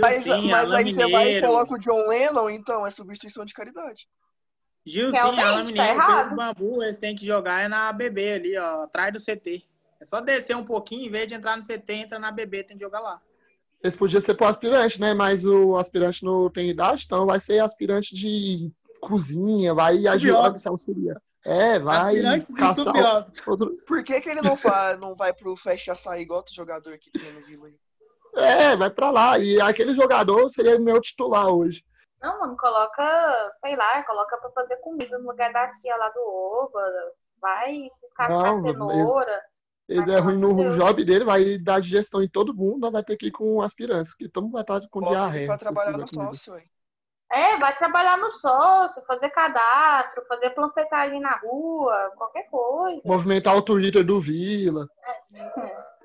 [0.00, 3.44] Mas, Gilcinho, mas Alain aí você vai e coloca o John Lennon, então é substituição
[3.44, 4.08] de caridade.
[4.86, 6.06] Gilcinho, Realmente, Alain tá.
[6.22, 9.64] Pedro Bambu, eles têm que jogar é na BB ali, ó, atrás do CT.
[10.00, 12.76] É só descer um pouquinho, em vez de entrar no CT, entra na BB, tem
[12.76, 13.20] que jogar lá.
[13.82, 15.12] Esse podia ser pro aspirante, né?
[15.12, 18.70] Mas o aspirante não tem idade, então vai ser aspirante de
[19.00, 21.20] cozinha, vai ajudar, se auxiliar.
[21.44, 22.16] É, vai
[22.56, 23.76] caçar outro.
[23.86, 27.10] Por que, que ele não, fa- não vai pro Fecha Açaí igual outro jogador que
[27.10, 27.74] tem no Vila aí?
[28.34, 29.38] É, vai pra lá.
[29.38, 31.84] E aquele jogador seria meu titular hoje.
[32.20, 36.20] Não, mano, coloca, sei lá, coloca pra fazer comida no lugar da tia lá do
[36.20, 36.82] Oba.
[37.40, 39.42] Vai ficar Não, com a cenoura.
[39.88, 40.76] Vai é ruim no Deus.
[40.76, 44.28] job dele, vai dar digestão em todo mundo, vai ter que ir com aspirantes, que
[44.28, 45.46] todo mundo vai estar com ele diarreia.
[45.46, 46.68] pra trabalhar no sócio, velho.
[47.30, 53.00] É, vai trabalhar no sócio, fazer cadastro, fazer panfletagem na rua, qualquer coisa.
[53.04, 54.88] Movimentar o Twitter do Vila.
[55.30, 55.50] Não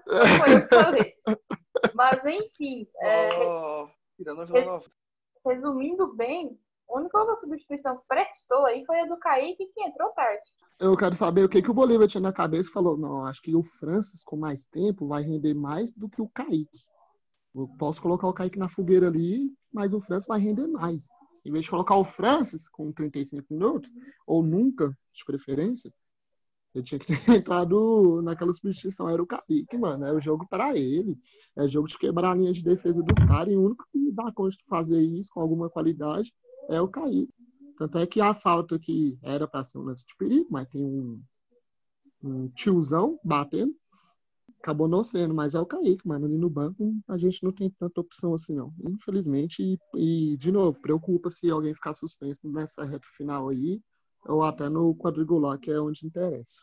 [0.39, 1.15] foi eu que falei.
[1.93, 4.85] Mas enfim, é, Ó, tirando o Vila Nova.
[5.45, 6.57] Resumindo bem,
[6.89, 10.43] a única substituição que prestou aí foi a do Kaique, que entrou tarde.
[10.79, 13.41] Eu quero saber o que, que o Bolívar tinha na cabeça e falou: não, acho
[13.41, 16.89] que o Francis, com mais tempo, vai render mais do que o Kaique.
[17.53, 21.07] Eu posso colocar o Kaique na fogueira ali, mas o Francis vai render mais.
[21.45, 23.91] Em vez de colocar o Francis com 35 minutos,
[24.25, 25.91] ou nunca, de preferência,
[26.73, 29.09] eu tinha que ter entrado naquela substituição.
[29.09, 30.05] Era o Kaique, mano.
[30.05, 31.19] É o jogo para ele.
[31.57, 33.53] É jogo de quebrar a linha de defesa dos caras.
[33.53, 36.33] E o único que dá conta de fazer isso com alguma qualidade
[36.69, 37.33] é o Kaique.
[37.77, 40.83] Tanto é que a falta que era para ser um lance de perigo, mas tem
[40.83, 41.21] um,
[42.23, 43.75] um tiozão batendo,
[44.59, 46.25] acabou não sendo, mas é o Kaique, mano.
[46.25, 48.73] Ali no banco a gente não tem tanta opção assim, não.
[48.87, 53.81] Infelizmente, e, e, de novo, preocupa se alguém ficar suspenso nessa reta final aí,
[54.25, 56.59] ou até no quadrangular, que é onde interessa.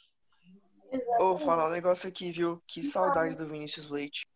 [1.20, 2.62] Ô, falar um negócio aqui, viu?
[2.66, 4.26] Que saudade do Vinícius Leite.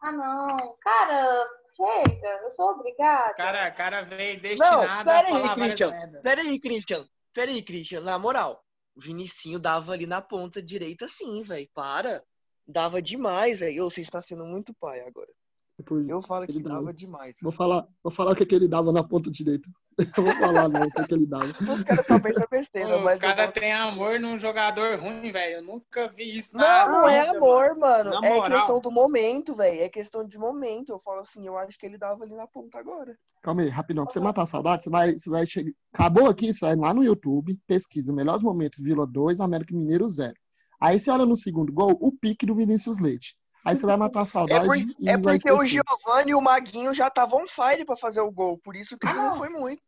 [0.00, 0.76] Ah, não.
[0.82, 2.40] Cara, chega.
[2.44, 3.34] Eu sou obrigada.
[3.34, 6.20] Cara, cara veio Não, destinado a pera aí, falar várias Christian.
[6.22, 7.08] Pera aí, Christian.
[7.32, 8.00] Pera aí, Christian.
[8.02, 8.62] Na moral,
[8.94, 11.68] o Vinicinho dava ali na ponta direita sim, velho.
[11.72, 12.22] Para.
[12.66, 13.84] Dava demais, velho.
[13.84, 15.30] Você está sendo muito pai agora.
[15.78, 16.76] Depois, Eu falo que Ele dava.
[16.76, 17.38] dava demais.
[17.42, 19.66] vou, falar, vou falar o que, que ele dava na ponta direita.
[20.16, 21.44] Eu vou falar, não, o que, ele dava.
[21.46, 25.56] Os caras só pensam besteira, os caras boto- têm amor num jogador ruim, velho.
[25.56, 28.10] Eu nunca vi isso Não, na não é amor, mano.
[28.20, 28.50] Na É moral.
[28.58, 29.80] questão do momento, velho.
[29.82, 30.90] É questão de momento.
[30.92, 33.16] Eu falo assim, eu acho que ele dava ali na ponta agora.
[33.42, 34.04] Calma aí, rapidão.
[34.04, 35.72] Pra você matar a saudade, você vai, você vai chegar.
[35.92, 40.32] Acabou aqui, você vai lá no YouTube, pesquisa melhores momentos, Vila 2, América Mineiro 0.
[40.80, 43.36] Aí você olha no segundo gol, o pique do Vinícius Leite.
[43.64, 45.64] Aí você vai matar a É, saudade por- e é vai porque o.
[45.64, 48.58] Giovanni e o Maguinho já estavam on fire pra fazer o gol.
[48.58, 49.22] Por isso que ele Ah.
[49.30, 49.82] não foi muito.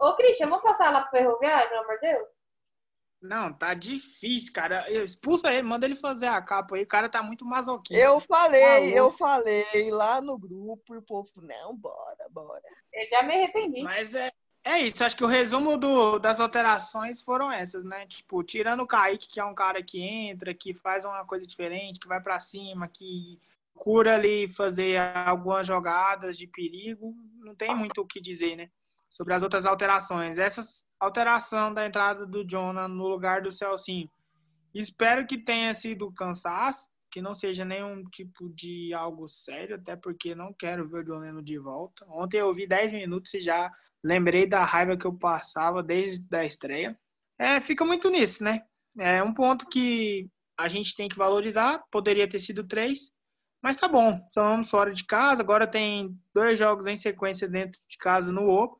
[0.00, 2.28] Ô, Christian, vamos passar lá pro Ferroviário, pelo amor de Deus?
[3.20, 4.88] Não, tá difícil, cara.
[4.90, 6.84] Expulsa ele, manda ele fazer a capa aí.
[6.84, 8.00] O cara tá muito masoquista.
[8.02, 8.96] Eu falei, Maluco.
[8.96, 12.62] eu falei lá no grupo e o povo, não, bora, bora.
[12.92, 13.82] Eu já me arrependi.
[13.82, 14.30] Mas é,
[14.68, 15.02] é isso.
[15.02, 18.06] Acho que o resumo do, das alterações foram essas, né?
[18.06, 21.98] Tipo, tirando o Kaique, que é um cara que entra, que faz uma coisa diferente,
[21.98, 23.40] que vai pra cima, que
[23.72, 27.14] procura ali fazer algumas jogadas de perigo.
[27.38, 28.68] Não tem muito o que dizer, né?
[29.08, 30.38] Sobre as outras alterações.
[30.38, 30.62] Essa
[31.00, 34.10] alteração da entrada do Jonah no lugar do Celcinho.
[34.74, 40.34] Espero que tenha sido cansaço, que não seja nenhum tipo de algo sério, até porque
[40.34, 42.04] não quero ver o Lennon de volta.
[42.10, 43.72] Ontem eu vi 10 minutos e já
[44.02, 46.98] lembrei da raiva que eu passava desde a estreia.
[47.38, 48.64] É, fica muito nisso, né?
[48.98, 50.28] É um ponto que
[50.58, 51.84] a gente tem que valorizar.
[51.90, 53.12] Poderia ter sido três,
[53.62, 54.20] mas tá bom.
[54.30, 55.42] Somos fora de casa.
[55.42, 58.76] Agora tem dois jogos em sequência dentro de casa no Opa.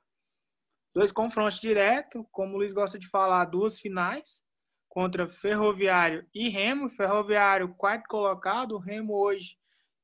[0.94, 4.42] Dois confrontos direto, como o Luiz gosta de falar, duas finais
[4.88, 6.90] contra Ferroviário e Remo.
[6.90, 9.57] Ferroviário, quarto colocado, Remo hoje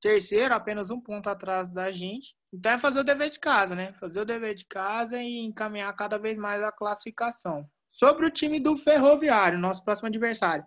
[0.05, 2.37] terceiro, apenas um ponto atrás da gente.
[2.53, 3.95] Então é fazer o dever de casa, né?
[3.95, 7.67] Fazer o dever de casa e encaminhar cada vez mais a classificação.
[7.89, 10.63] Sobre o time do Ferroviário, nosso próximo adversário.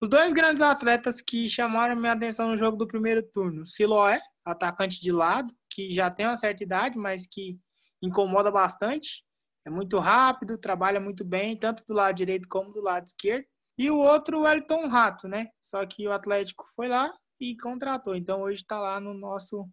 [0.00, 4.98] Os dois grandes atletas que chamaram minha atenção no jogo do primeiro turno, Siloé, atacante
[4.98, 7.58] de lado, que já tem uma certa idade, mas que
[8.02, 9.22] incomoda bastante.
[9.66, 13.44] É muito rápido, trabalha muito bem, tanto do lado direito como do lado esquerdo.
[13.76, 15.48] E o outro, o Elton Rato, né?
[15.60, 18.14] Só que o Atlético foi lá e contratou.
[18.14, 19.66] Então hoje está lá no nosso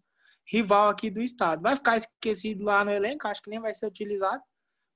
[0.50, 1.62] rival aqui do estado.
[1.62, 4.42] Vai ficar esquecido lá no elenco, acho que nem vai ser utilizado,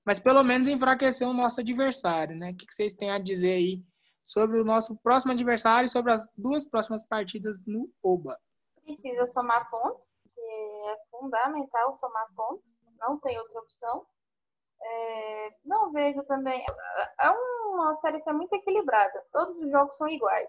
[0.05, 2.51] mas pelo menos enfraqueceu o nosso adversário, né?
[2.53, 3.83] O que vocês têm a dizer aí
[4.25, 8.39] sobre o nosso próximo adversário e sobre as duas próximas partidas no OBA?
[8.83, 10.05] Precisa somar pontos,
[10.35, 14.07] que é fundamental somar pontos, não tem outra opção.
[14.85, 16.65] É, não vejo também.
[17.21, 19.25] É uma série que é muito equilibrada.
[19.31, 20.49] Todos os jogos são iguais.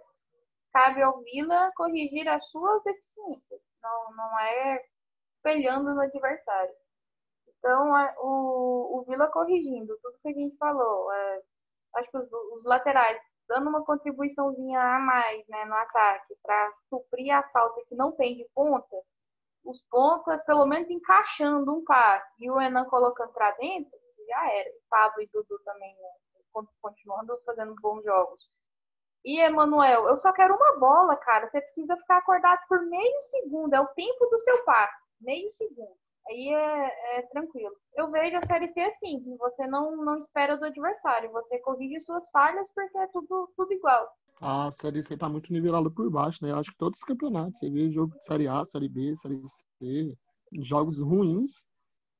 [0.73, 3.61] Cabe ao Vila corrigir as suas deficiências.
[3.81, 4.83] Não, não é
[5.35, 6.73] espelhando no adversário.
[7.47, 11.11] Então, o, o Vila corrigindo tudo que a gente falou.
[11.13, 11.41] É,
[11.97, 17.31] acho que os, os, laterais dando uma contribuiçãozinha a mais né, no ataque para suprir
[17.31, 18.95] a falta que não tem de ponta.
[19.63, 23.91] Os pontas, pelo menos encaixando um par e o Enan colocando para dentro,
[24.27, 24.69] já era.
[24.89, 28.49] Pablo e Dudu também né, continuando fazendo bons jogos.
[29.25, 31.49] E, Emanuel, eu só quero uma bola, cara.
[31.49, 33.73] Você precisa ficar acordado por meio segundo.
[33.73, 34.91] É o tempo do seu par.
[35.21, 35.95] Meio segundo.
[36.27, 37.73] Aí é, é, tranquilo.
[37.95, 39.23] Eu vejo a Série C assim.
[39.37, 41.31] Você não, não espera do adversário.
[41.31, 44.09] Você corrige suas falhas porque é tudo, tudo igual.
[44.41, 46.51] A Série C tá muito nivelada por baixo, né?
[46.51, 47.59] Eu acho que todos os campeonatos.
[47.59, 49.41] Você vê jogo de Série A, Série B, Série
[49.81, 50.17] C.
[50.61, 51.65] Jogos ruins.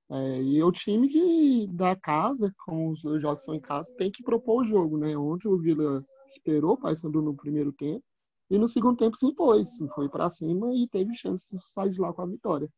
[0.10, 4.24] É, e o time que da casa, como os jogos são em casa, tem que
[4.24, 5.18] propor o jogo, né?
[5.18, 8.03] Ontem o Vila esperou o Paysandu no primeiro tempo
[8.49, 11.99] e no segundo tempo se impôs, foi para cima e teve chance de sair de
[11.99, 12.69] lá com a vitória.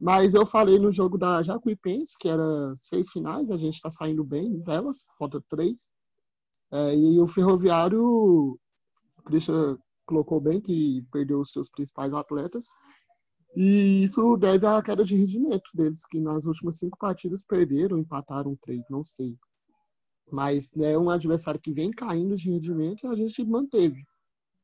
[0.00, 4.24] Mas eu falei no jogo da Jacuipense, que era seis finais, a gente está saindo
[4.24, 5.90] bem delas, falta três.
[6.72, 12.66] É, e o Ferroviário, o Christian colocou bem que perdeu os seus principais atletas.
[13.54, 18.56] E isso deve à queda de rendimento deles, que nas últimas cinco partidas perderam, empataram
[18.62, 19.36] três, não sei.
[20.32, 24.02] Mas é um adversário que vem caindo de rendimento e a gente manteve.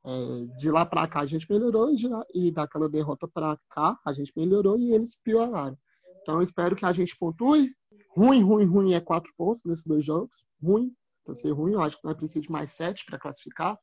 [0.02, 4.00] É, de lá para cá a gente melhorou e, lá, e daquela derrota para cá
[4.02, 5.76] a gente melhorou e eles pioraram.
[6.22, 7.70] Então espero que a gente pontue.
[8.16, 10.46] Ruim, ruim, ruim é quatro pontos nesses dois jogos.
[10.62, 10.90] Ruim,
[11.22, 13.78] para ser ruim, eu acho que nós precisamos de mais sete para classificar.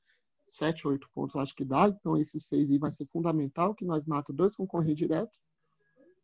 [0.50, 1.88] Sete, oito pontos eu acho que dá.
[1.88, 5.38] Então esses seis aí vai ser fundamental, que nós mata dois com correr direto.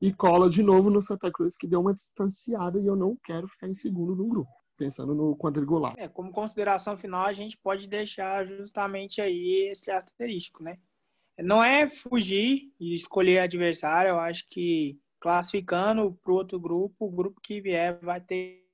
[0.02, 3.48] E cola de novo no Santa Cruz, que deu uma distanciada e eu não quero
[3.48, 5.94] ficar em segundo no grupo pensando no quadrangular.
[5.98, 10.78] É, como consideração final, a gente pode deixar justamente aí esse asterístico, né?
[11.40, 17.40] Não é fugir e escolher adversário, eu acho que classificando para outro grupo, o grupo
[17.42, 18.66] que vier vai ter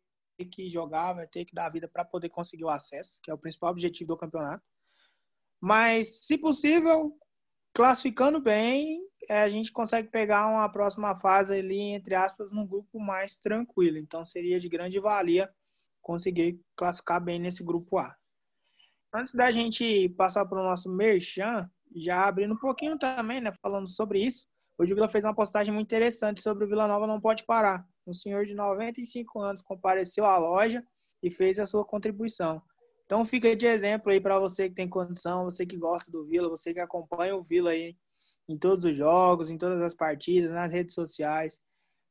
[0.51, 3.37] que jogar, vai ter que dar vida para poder conseguir o acesso, que é o
[3.37, 4.63] principal objetivo do campeonato.
[5.59, 7.11] Mas, se possível,
[7.73, 12.99] classificando bem, é, a gente consegue pegar uma próxima fase ali, entre aspas, num grupo
[12.99, 13.97] mais tranquilo.
[13.97, 15.51] Então, seria de grande valia
[16.07, 18.15] conseguir classificar bem nesse grupo A.
[19.13, 23.89] Antes da gente passar para o nosso merchan, já abrindo um pouquinho também, né, falando
[23.89, 24.47] sobre isso,
[24.77, 27.85] hoje o Vila fez uma postagem muito interessante sobre o Vila Nova não pode parar.
[28.07, 30.81] Um senhor de 95 anos compareceu à loja
[31.21, 32.61] e fez a sua contribuição.
[33.05, 36.49] Então fica de exemplo aí para você que tem condição, você que gosta do Vila,
[36.49, 37.97] você que acompanha o Vila aí
[38.47, 41.59] em todos os jogos, em todas as partidas, nas redes sociais.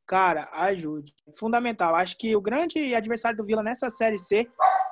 [0.06, 1.12] Cara, ajude.
[1.36, 1.94] Fundamental.
[1.94, 4.48] Acho que o grande adversário do Vila nessa Série C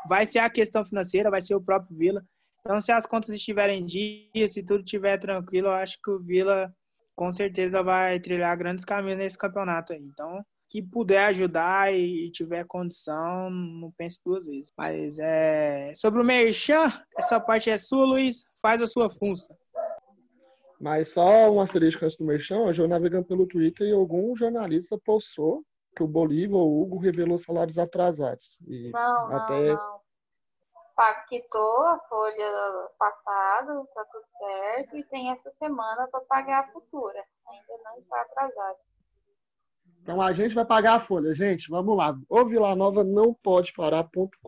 [0.09, 2.25] vai ser a questão financeira, vai ser o próprio Vila.
[2.61, 6.75] Então, se as contas estiverem em dia, se tudo estiver tranquilo, acho que o Vila
[7.15, 10.01] com certeza vai trilhar grandes caminhos nesse campeonato aí.
[10.01, 14.73] Então, que puder ajudar e tiver condição, não pense duas vezes.
[14.77, 18.43] Mas é sobre o Merchan, essa parte é sua, Luiz.
[18.61, 19.57] Faz a sua função.
[20.81, 25.65] Mas só um asterisco antes do merchan, eu navegando pelo Twitter e algum jornalista postou
[25.95, 28.61] que o Bolívar ou o Hugo revelou salários atrasados.
[28.67, 29.75] E não, até...
[29.75, 30.05] não, não.
[30.97, 37.21] Pactou a folha passada, tá tudo certo, e tem essa semana para pagar a futura.
[37.49, 38.79] Ainda não está atrasado.
[40.01, 41.69] Então a gente vai pagar a folha, gente.
[41.69, 42.15] Vamos lá.
[42.29, 44.39] O Vila Nova não pode parar.com.br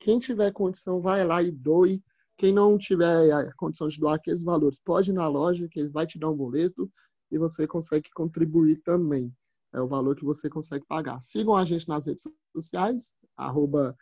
[0.00, 2.02] Quem tiver condição, vai lá e doe.
[2.36, 5.92] Quem não tiver a condição de doar aqueles valores, pode ir na loja, que eles
[5.92, 6.90] vão te dar um boleto
[7.30, 9.32] e você consegue contribuir também.
[9.72, 11.20] É o valor que você consegue pagar.
[11.22, 13.96] Sigam a gente nas redes sociais, arroba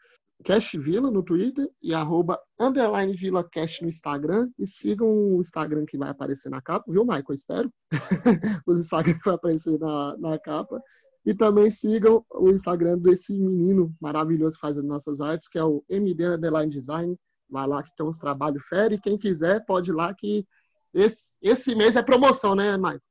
[0.44, 4.50] CashVila no Twitter e arroba underline Vila Cash no Instagram.
[4.58, 7.32] E sigam o Instagram que vai aparecer na capa, viu, Michael?
[7.32, 7.72] Espero.
[8.66, 10.80] Os Instagram que vai aparecer na, na capa.
[11.24, 16.26] E também sigam o Instagram desse menino maravilhoso fazendo nossas artes, que é o MD
[16.26, 17.16] Underline Design.
[17.52, 18.98] Vai lá que tem uns trabalhos férias.
[18.98, 20.46] E quem quiser, pode ir lá que
[20.94, 23.02] esse, esse mês é promoção, né, Michael?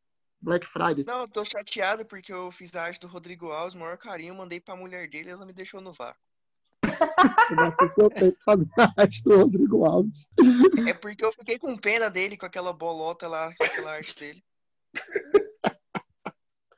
[0.41, 1.05] Black Friday.
[1.05, 4.59] Não, eu tô chateado porque eu fiz a arte do Rodrigo Alves, maior carinho, mandei
[4.59, 6.19] pra mulher dele e ela me deixou no vácuo.
[6.83, 10.27] Você gastou seu tempo fazendo a arte do Rodrigo Alves.
[10.87, 14.43] É porque eu fiquei com pena dele com aquela bolota lá, com aquela arte dele.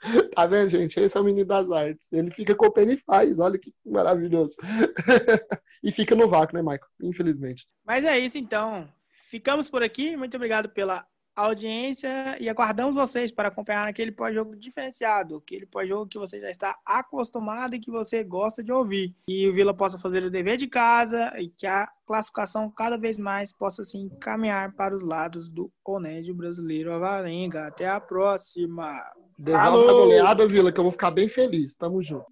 [0.36, 1.00] Tá vendo, gente?
[1.00, 2.12] Esse é o menino das artes.
[2.12, 3.40] Ele fica com pena e faz.
[3.40, 4.56] Olha que maravilhoso.
[5.84, 6.82] e fica no vácuo, né, Michael?
[7.02, 7.68] Infelizmente.
[7.86, 8.88] Mas é isso então.
[9.10, 10.16] Ficamos por aqui.
[10.18, 11.06] Muito obrigado pela
[11.36, 16.78] audiência e aguardamos vocês para acompanhar aquele pós-jogo diferenciado, aquele pós-jogo que você já está
[16.86, 19.16] acostumado e que você gosta de ouvir.
[19.28, 23.18] E o Vila possa fazer o dever de casa e que a classificação cada vez
[23.18, 27.68] mais possa se encaminhar para os lados do Onédio Brasileiro Avarenga.
[27.68, 29.02] Até a próxima!
[29.38, 31.76] Devolve a goleada, Vila, que eu vou ficar bem feliz.
[31.76, 32.32] Tamo junto.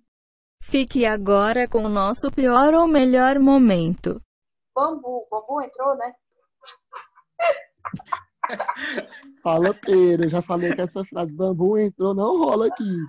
[0.62, 4.22] Fique agora com o nosso pior ou melhor momento.
[4.76, 6.14] Bambu, bambu entrou, né?
[9.43, 10.28] Fala, Pedro.
[10.28, 13.06] Já falei que essa frase bambu entrou, não rola aqui.